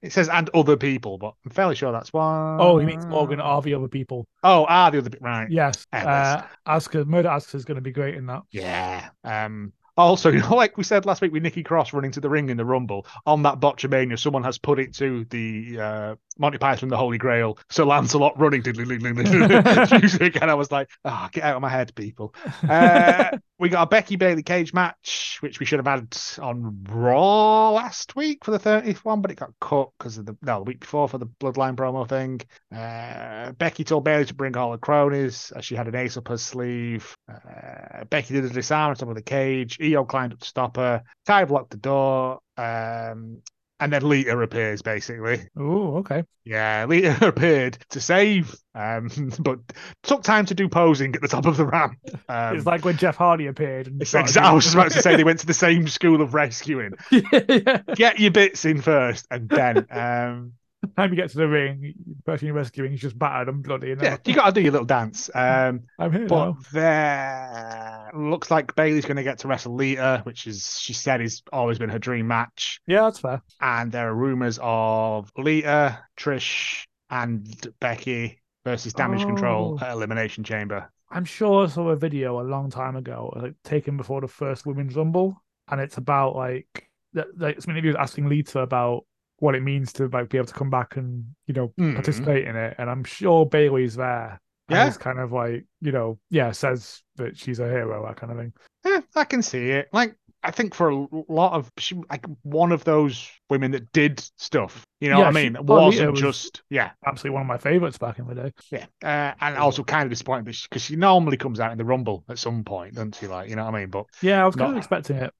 [0.00, 2.58] It says and other people, but I'm fairly sure that's one.
[2.60, 4.26] Oh, he means Morgan are the other people.
[4.42, 5.48] Oh, are the other bit, right?
[5.50, 5.86] Yes.
[5.92, 8.42] Uh, Asuka, Murder Asuka is going to be great in that.
[8.50, 9.10] Yeah.
[9.24, 9.72] Um.
[9.96, 12.48] Also, you know, like we said last week with Nikki Cross running to the ring
[12.48, 16.88] in the Rumble on that Botchamania, someone has put it to the uh, Monty Python
[16.88, 17.58] the Holy Grail.
[17.68, 18.62] So Lancelot running
[20.00, 22.34] music, and I was like, "Ah, get out of my head, people."
[22.66, 27.70] Uh, we got a Becky Bayley cage match, which we should have had on Raw
[27.70, 30.64] last week for the 30th one, but it got cut because of the no the
[30.64, 32.40] week before for the Bloodline promo thing.
[32.74, 36.26] Uh, Becky told Bayley to bring all her cronies as she had an ace up
[36.26, 37.16] her sleeve.
[37.32, 39.78] Uh, Becky did a disarm on top of the cage.
[39.80, 41.04] Io climbed up to stop her.
[41.24, 42.40] Ty blocked the door.
[42.56, 43.42] Um,
[43.82, 45.48] and then Lita appears basically.
[45.58, 46.22] Oh, okay.
[46.44, 49.10] Yeah, Lita appeared to save, um,
[49.40, 49.58] but
[50.04, 51.98] took time to do posing at the top of the ramp.
[52.28, 53.88] Um, it's like when Jeff Hardy appeared.
[53.88, 56.22] And it's exa- I was just about to say they went to the same school
[56.22, 56.92] of rescuing.
[57.10, 57.82] yeah.
[57.94, 60.52] Get your bits in first, and then um,
[60.96, 63.92] Time you get to the ring, the person you're rescuing is just battered and bloody.
[63.92, 65.30] And yeah, you got to do your little dance.
[65.34, 66.56] Um, I'm here but now.
[66.72, 71.42] there looks like Bayley's going to get to wrestle Lita, which is she said is
[71.52, 72.80] always been her dream match.
[72.86, 73.42] Yeah, that's fair.
[73.60, 77.46] And there are rumors of Lita, Trish, and
[77.80, 79.84] Becky versus Damage Control Oh.
[79.84, 80.90] at Elimination Chamber.
[81.10, 84.66] I'm sure I saw a video a long time ago, like taken before the first
[84.66, 86.88] Women's Rumble, and it's about like.
[87.36, 89.04] Like, some interviews asking Lita about
[89.42, 91.94] what it means to like be able to come back and you know Mhm.
[91.94, 94.40] participate in it, and I'm sure Bayley's there.
[94.68, 94.86] Yeah.
[94.86, 98.38] it's kind of like you know, yeah, says that she's a hero, that kind of
[98.38, 98.52] thing.
[98.86, 99.88] Yeah, I can see it.
[99.92, 100.14] Like
[100.44, 104.84] I think for a lot of she like one of those women that did stuff.
[105.00, 105.56] You know Yeah, what I mean?
[105.56, 108.52] It oh, wasn't was- just yeah, Absolutely one of my favorites back in the day.
[108.70, 108.86] yeah.
[109.02, 112.38] Uh, and also kind of disappointed because she normally comes out in the Rumble at
[112.38, 113.26] some point, doesn't she?
[113.26, 113.90] Like you know what I mean?
[113.90, 115.34] But Yeah, I was kind of expecting it.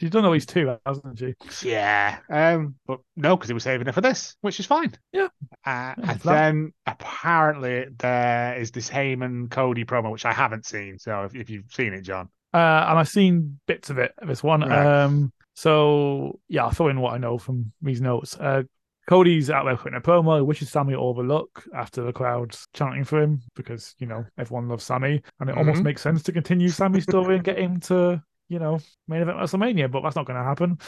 [0.00, 1.34] She's done at least two, hasn't she?
[1.68, 4.92] yeah, um, but no, because he was saving it for this, which is fine.
[5.12, 5.28] Yeah.
[5.66, 10.98] Uh, and then apparently there is this Heyman Cody promo, which I haven't seen.
[10.98, 14.12] So if, if you've seen it, John, Uh, and I've seen bits of it.
[14.26, 14.62] This one.
[14.62, 15.02] Right.
[15.04, 18.36] Um, so yeah, I'll throw in what I know from these notes.
[18.38, 18.62] Uh,
[19.08, 20.36] Cody's out there putting a promo.
[20.36, 24.24] He wishes Sami all the luck after the crowd's chanting for him because you know
[24.38, 25.84] everyone loves Sami, and it almost Mhm.
[25.84, 28.78] makes sense to continue Sami's story and get him to you know
[29.08, 30.78] main event WrestleMania, but that's not going to happen.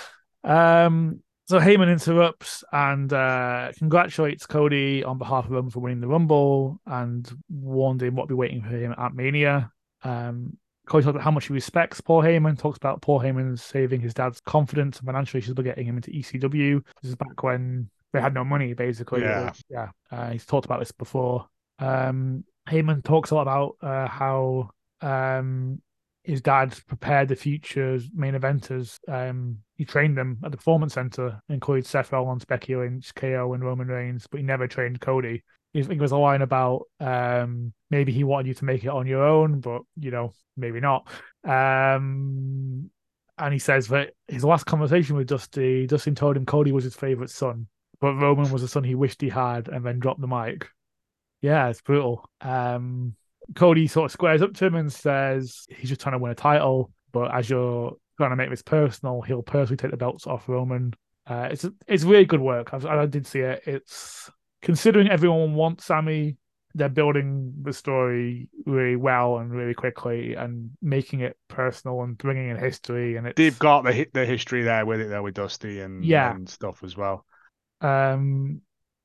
[0.44, 6.08] Um, so Heyman interrupts and uh, congratulates Cody on behalf of him for winning the
[6.08, 9.72] Rumble and warned him what be waiting for him at Mania.
[10.02, 10.56] Um,
[10.86, 14.14] Cody talks about how much he respects Paul Heyman, talks about Paul Heyman saving his
[14.14, 16.82] dad's confidence and financial issues by getting him into ECW.
[17.00, 19.22] This is back when they had no money, basically.
[19.22, 19.52] Yeah.
[19.68, 19.88] yeah.
[20.10, 21.46] Uh, he's talked about this before.
[21.78, 25.80] Um, Heyman talks a lot about uh, how um,
[26.24, 28.98] his dad prepared the future's main eventers.
[29.08, 33.64] Um, he trained them at the Performance Center, included Seth Rollins, Becky Lynch, KO, and
[33.64, 35.42] Roman Reigns, but he never trained Cody.
[35.74, 39.06] I think was a line about um, maybe he wanted you to make it on
[39.06, 41.08] your own, but you know, maybe not.
[41.44, 42.90] Um,
[43.38, 46.94] and he says that his last conversation with Dusty, Dustin told him Cody was his
[46.94, 47.68] favorite son,
[48.00, 50.68] but Roman was the son he wished he had, and then dropped the mic.
[51.40, 52.28] Yeah, it's brutal.
[52.42, 53.16] Um,
[53.54, 56.34] Cody sort of squares up to him and says he's just trying to win a
[56.34, 60.48] title, but as you're trying to make this personal, he'll personally take the belts off
[60.48, 60.94] Roman.
[61.26, 62.72] Uh, it's it's really good work.
[62.74, 63.62] I've, I did see it.
[63.66, 64.30] It's
[64.60, 66.36] considering everyone wants Sami,
[66.74, 72.48] they're building the story really well and really quickly and making it personal and bringing
[72.48, 73.16] in history.
[73.16, 76.34] And it's they've got the the history there with it there with Dusty and Yeah.
[76.34, 77.24] and stuff as well.
[77.80, 78.62] um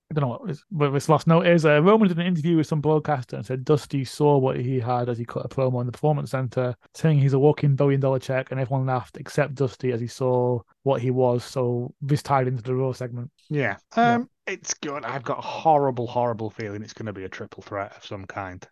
[0.09, 1.65] I don't know what this, last note is.
[1.65, 5.09] Uh, Roman did an interview with some broadcaster and said Dusty saw what he had
[5.09, 8.19] as he cut a promo in the performance center, saying he's a walking billion dollar
[8.19, 11.43] check, and everyone laughed except Dusty as he saw what he was.
[11.43, 13.31] So this tied into the Raw segment.
[13.49, 13.77] Yeah.
[13.97, 14.15] Yeah.
[14.15, 15.03] Um, it's good.
[15.03, 18.23] I've got a horrible, horrible feeling it's going to be a triple threat of some
[18.25, 18.65] kind.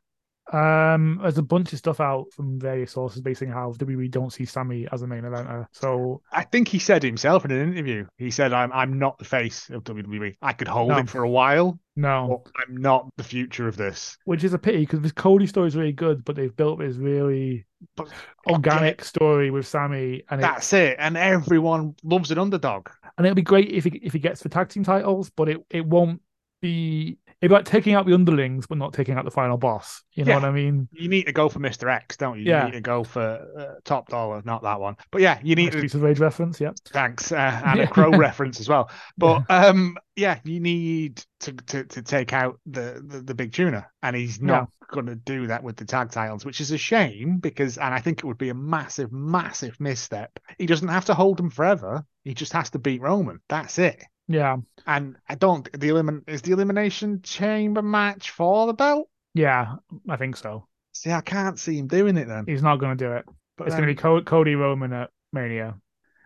[0.54, 4.46] Um, there's a bunch of stuff out from various sources basing how WWE don't see
[4.46, 5.66] Sami as a main eventer.
[5.72, 8.06] So I think he said himself in an interview.
[8.18, 10.36] He said, "I'm I'm not the face of WWE.
[10.42, 10.98] I could hold No.
[11.00, 14.80] it for a while, no, I'm not the future of this." which is a pity
[14.82, 17.66] because this Cody story is really good, but they've built this really
[17.96, 18.10] But
[18.48, 20.96] organic story with Sami, and it, that's it.
[21.00, 22.90] And everyone loves an underdog.
[23.18, 25.66] and it'll be great if he if he gets the tag team titles, but it
[25.72, 26.22] it won't
[26.62, 30.04] be It'd be like taking out the underlings, but not taking out the final boss.
[30.14, 30.36] You know Yeah.
[30.40, 30.88] what I mean?
[30.94, 31.92] You need to go for Mr.
[31.94, 32.46] X, don't you?
[32.46, 32.66] You Yeah.
[32.66, 33.22] need to go for
[33.60, 34.96] uh, top dollar, not that one.
[35.12, 36.72] But yeah, you need to Streets of Rage reference, yeah.
[36.88, 37.86] Thanks, uh, and Yeah.
[37.86, 38.90] a crow reference as well.
[39.18, 43.86] But um, yeah, you need to, to, to take out the, the, the big tuna,
[44.02, 47.38] and he's not going to do that with the tag titles, which is a shame
[47.40, 50.40] because, and I think it would be a massive, massive misstep.
[50.58, 52.06] He doesn't have to hold them forever.
[52.24, 53.40] He just has to beat Roman.
[53.50, 54.02] That's it.
[54.28, 54.58] Yeah.
[54.86, 59.10] And I don't the elimin is the elimination chamber match for the belt.
[59.34, 59.76] Yeah,
[60.10, 60.68] I think so.
[60.94, 62.46] See, I can't see him doing it then.
[62.48, 63.26] He's not going to do it.
[63.58, 65.76] But it's going to be Co- Cody Roman at Mania.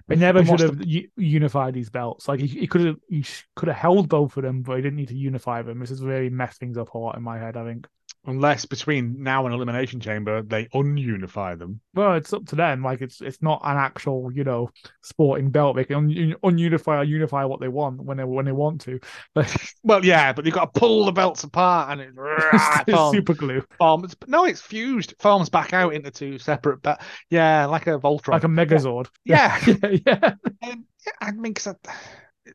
[0.07, 2.27] They never should have u- unified these belts.
[2.27, 3.23] Like he, he could have, he
[3.55, 5.79] could have held both of them, but he didn't need to unify them.
[5.79, 7.57] This has really messed things up a lot in my head.
[7.57, 7.87] I think.
[8.29, 11.81] Unless between now and elimination chamber they ununify them.
[11.93, 12.83] Well, it's up to them.
[12.83, 14.69] Like it's it's not an actual, you know,
[15.01, 15.75] sporting belt.
[15.75, 18.99] They can un- ununify or unify what they want when they when they want to.
[19.83, 23.33] Well, yeah, but you've got to pull the belts apart and it it's forms, super
[23.33, 24.15] glue, forms.
[24.27, 25.13] No, it's fused.
[25.19, 26.81] Forms back out into two separate.
[26.81, 28.29] But yeah, like a Voltron.
[28.33, 29.07] like a Megazord.
[29.25, 30.33] yeah, yeah, yeah.
[30.63, 31.91] Um, yeah, I mean, 'cause I-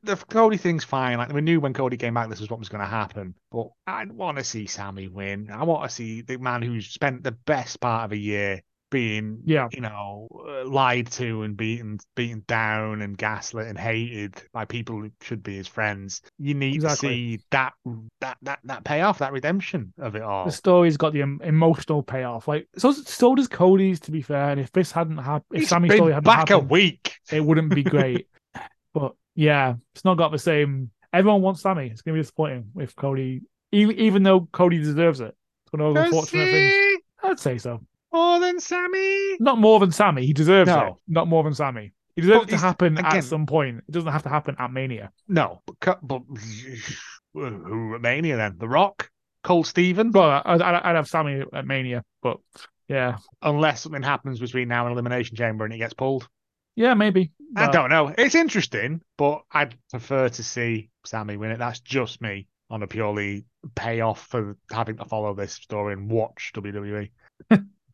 [0.02, 1.18] the Cody thing's fine.
[1.18, 3.34] Like we knew when Cody came back, this was what was going to happen.
[3.50, 5.50] But I want to see Sami win.
[5.52, 9.40] I want to see the man who's spent the best part of a year being,
[9.44, 9.66] Yeah.
[9.72, 15.00] you know, uh, lied to and beaten, beaten down and gaslit and hated by people
[15.00, 16.22] who should be his friends.
[16.38, 17.08] You need Exactly.
[17.08, 17.72] to see that
[18.20, 20.44] that that that payoff, that redemption of it all.
[20.44, 22.46] The story's got the em- emotional payoff.
[22.46, 23.98] Like so, so does Cody's.
[24.00, 26.58] To be fair, and if this hadn't happened, if He's Sami's story hadn't back a
[26.60, 27.16] week.
[27.32, 28.28] it wouldn't be great.
[28.92, 30.90] but yeah, it's not got the same.
[31.12, 31.88] Everyone wants Sami.
[31.88, 35.34] It's gonna be disappointing if Cody, even even though Cody deserves it.
[35.64, 37.00] It's one of those unfortunate things.
[37.22, 37.80] I'd say so.
[38.12, 39.36] More than Sami.
[39.40, 40.24] Not more than Sami.
[40.26, 40.86] He deserves No.
[40.86, 40.94] it.
[41.08, 41.92] Not more than Sami.
[42.14, 43.78] He deserves it to happen again- at some point.
[43.88, 45.10] It doesn't have to happen at Mania.
[45.26, 46.22] No, but, but
[47.32, 48.56] who at Mania then?
[48.58, 49.10] The Rock,
[49.42, 50.12] Cole Steven.
[50.12, 52.38] Well, I'd, I'd I'd have Sami at Mania, but
[52.88, 56.28] yeah, Unless something happens between now and Elimination Chamber and he gets pulled.
[56.76, 57.32] Yeah, maybe.
[57.56, 58.12] I But- don't know.
[58.18, 61.58] It's interesting, but I'd prefer to see Sami win it.
[61.58, 63.44] That's just me on a purely
[63.74, 66.50] payoff for having to follow this story and watch.
[66.54, 67.10] WWE.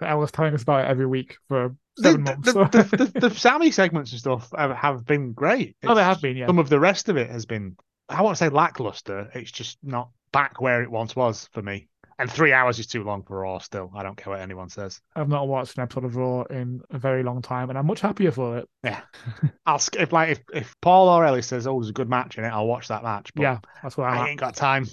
[0.00, 2.46] Ellis telling us about it every week for seven months.
[2.46, 5.76] the, so- the, the, the Sami segments and stuff have, been great.
[5.84, 6.46] oh, they have been, yeah.
[6.46, 7.76] Some of the rest of it has been,
[8.08, 9.30] I won't say lackluster.
[9.34, 11.88] It's just not back where it once was for me.
[12.20, 13.90] And three hours is too long for Raw still.
[13.94, 15.00] I don't care what anyone says.
[15.16, 18.00] I've not watched an episode of Raw in a very long time, and I'm much
[18.00, 18.68] happier for it.
[19.66, 22.36] I'll sk- if like if, if Paul or Ellie says, "Oh, there's a good match
[22.38, 23.32] in it," I'll watch that match.
[23.34, 24.28] But yeah, that's what I'm I at.
[24.30, 24.86] ain't got time.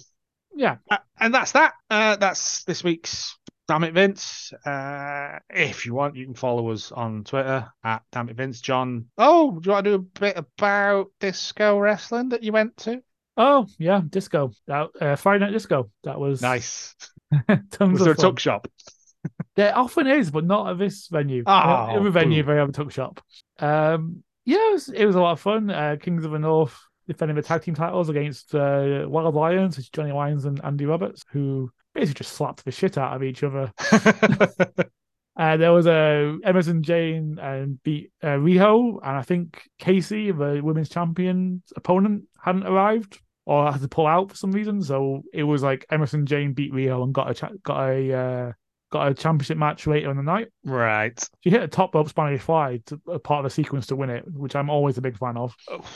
[0.55, 1.73] Yeah, Uh, and that's that.
[1.89, 4.51] Uh, that's this week's Damn It Vince.
[4.65, 8.61] Uh, if you want, you can follow us on Twitter at Damn It Vince.
[8.61, 12.75] John, oh, do you want to do a bit about disco wrestling that you went
[12.77, 13.03] to?
[13.35, 14.51] Oh yeah, disco.
[14.65, 15.91] That uh, Friday Night Disco.
[16.05, 16.95] That was Nice.
[17.71, 18.25] tons Was there a fun.
[18.25, 18.67] tuck shop?
[19.55, 21.43] There often is, but not at this venue.
[21.45, 22.51] Oh, Uh, Every venue boo.
[22.53, 23.19] they have a tuck shop.
[23.59, 25.69] Um, yeah, it was, it was a lot of fun.
[25.69, 29.85] Uh, Kings of the North defending the tag team titles against uh, Wild Lions, which
[29.87, 33.43] is Johnny Lyons and Andy Roberts, who basically just slapped the shit out of each
[33.43, 33.71] other.
[35.39, 40.61] Uh, there was a Emerson Jane and beat uh, Riho, and I think Casey, the
[40.63, 44.81] women's champion opponent, hadn't arrived or had to pull out for some reason.
[44.81, 48.51] So it was like Emerson Jane beat Riho and got a cha- got a uh,
[48.91, 50.47] got a championship match later in the night.
[50.65, 51.17] right.
[51.43, 54.09] She hit a top rope Spanish fly, to, a part of the sequence to win
[54.09, 55.53] it, which I'm always a big fan of.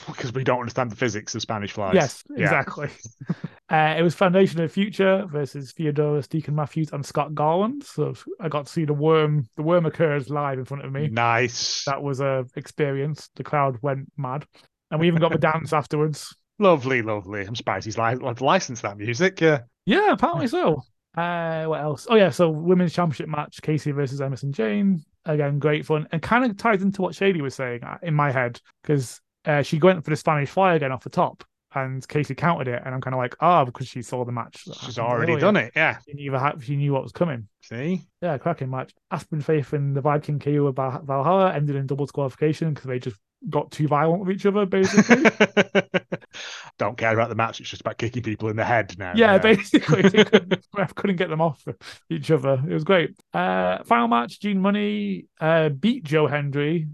[0.08, 1.94] Because we don't understand the physics of Spanish flies.
[1.96, 2.44] Yes, Yeah.
[2.44, 2.90] exactly.
[3.70, 7.84] uh, it was Foundation of the Future versus Theodorus Deacon Matthews and Scott Garland.
[7.84, 9.48] So I got to see the worm.
[9.56, 11.08] The worm occurs live in front of me.
[11.10, 11.86] Nice.
[11.86, 13.30] That was a experience.
[13.36, 14.46] The crowd went mad,
[14.90, 16.36] and we even got the dance afterwards.
[16.62, 17.42] Lovely, lovely.
[17.42, 19.42] I'm surprised he's li- licensed that music.
[19.42, 19.62] Yeah.
[19.86, 20.84] Yeah, apparently so.
[21.18, 22.06] Uh, what else?
[22.08, 25.04] Oh yeah, so women's championship match: Casey versus Emerson Jane.
[25.26, 28.32] Again, great fun, and kind of ties into what Shady was saying uh, in my
[28.32, 31.44] head because uh, she went for the Spanish fly again off the top,
[31.74, 34.64] and Casey countered it, and I'm kind of like, ah, because she saw the match.
[34.82, 35.42] She's already earlier.
[35.42, 35.72] done it.
[35.76, 35.98] Yeah.
[36.08, 37.48] She knew, she knew what was coming.
[37.62, 38.04] See?
[38.22, 38.94] Yeah, cracking match.
[39.10, 43.18] Aspen Faith and the Viking KO with Valhalla ended in double disqualification because they just
[43.50, 45.24] got too violent with each other, basically.
[46.78, 47.60] Don't care about the match.
[47.60, 49.14] It's just about kicking people in the head now.
[49.16, 50.04] yeah, basically.
[50.04, 50.64] Couldn't,
[50.96, 51.64] couldn't get them off
[52.10, 52.62] each other.
[52.68, 53.12] It was great.
[53.34, 56.88] Uh, final match, Gene Munny uh, beat Joe Hendry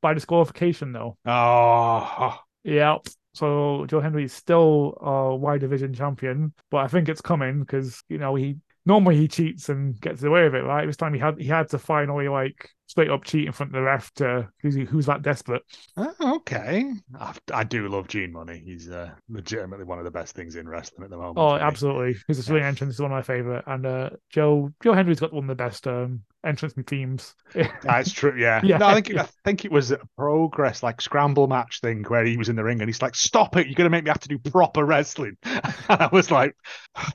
[0.00, 1.16] by disqualification, though.
[1.26, 2.98] Oh, Yeah.
[3.32, 8.02] So Joe Hendry is still a wide division champion, but I think it's coming because
[8.08, 10.84] you know he normally he cheats and gets away with it, right?
[10.84, 13.74] This time he had he had to finally like straight up cheat in front of
[13.74, 15.62] the ref to who's who's that desperate.
[15.96, 16.90] Oh, okay.
[17.18, 18.60] I, I do love Gene Munny.
[18.64, 21.38] He's uh, legitimately one of the best things in wrestling at the moment.
[21.38, 22.16] Oh, absolutely.
[22.26, 25.44] His Australian entrance is one of my favorite, and uh, Joe Joe Hendry's got one
[25.44, 27.36] of the best um, entrance and themes.
[27.82, 28.34] That's true.
[28.36, 28.60] Yeah.
[28.64, 28.78] Yeah.
[28.78, 32.36] No, I think I think it was a progress like scramble match thing where he
[32.36, 33.68] was in the ring and he's like, "Stop it!
[33.68, 35.36] You're gonna make me have to do proper wrestling."
[35.90, 36.54] And I was like,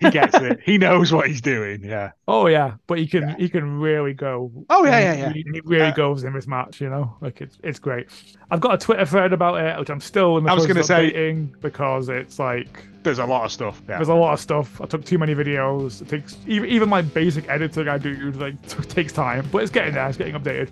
[0.01, 0.59] "He gets it.
[0.65, 2.11] He knows what he's doing." Yeah.
[2.27, 3.35] oh yeah, but he can Yeah.
[3.37, 4.51] he can really go.
[4.69, 5.33] Oh, yeah, yeah, yeah.
[5.33, 7.15] He, he really Uh, goes in this match, you know.
[7.21, 8.07] Like it's it's great.
[8.51, 10.87] I've got a Twitter thread about it, which I'm still in the I was process
[10.87, 13.81] gonna of say- updating because it's like There's a lot of stuff.
[13.87, 13.97] Yeah.
[13.97, 14.81] There's a lot of stuff.
[14.81, 16.01] I took too many videos.
[16.01, 19.71] It takes even even my basic editing I do like t- takes time, but it's
[19.71, 20.07] getting there.
[20.07, 20.69] It's getting updated.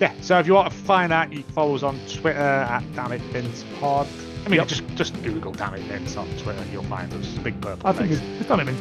[0.00, 0.12] Yeah.
[0.20, 3.12] So if you want to find out, you can follow us on Twitter at Damn
[3.12, 4.06] It Vince Pod.
[4.44, 4.68] I mean, Yep.
[4.68, 6.60] just just Google Damn It Vince on Twitter.
[6.60, 7.26] and You'll find us.
[7.42, 7.88] Big purple.
[7.88, 8.20] I think face.
[8.40, 8.74] it's, done it in.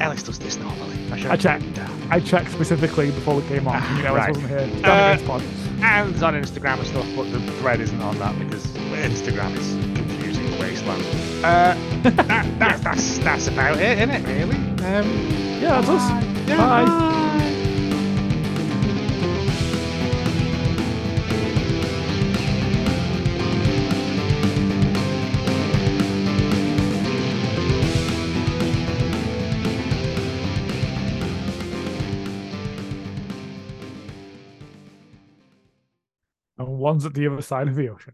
[0.00, 0.96] Ellis does this normally.
[1.18, 1.62] should I checked.
[1.62, 2.02] write it down.
[2.10, 3.80] I checked specifically before we came on.
[3.98, 4.28] You know, Right.
[4.28, 4.58] I wasn't here.
[4.58, 5.42] It's Uh, in spot.
[5.82, 9.72] And it's on Instagram and stuff, but the thread isn't on that because Instagram is
[9.96, 11.02] confusing wasteland.
[11.44, 14.26] Uh, that, that, that's that's about it, isn't it?
[14.26, 14.56] Really?
[14.86, 15.06] Um,
[15.60, 16.24] Yeah, that's us.
[16.48, 16.84] yeah, Bye.
[16.86, 17.29] bye.
[36.80, 38.08] One's at the other side of the ocean.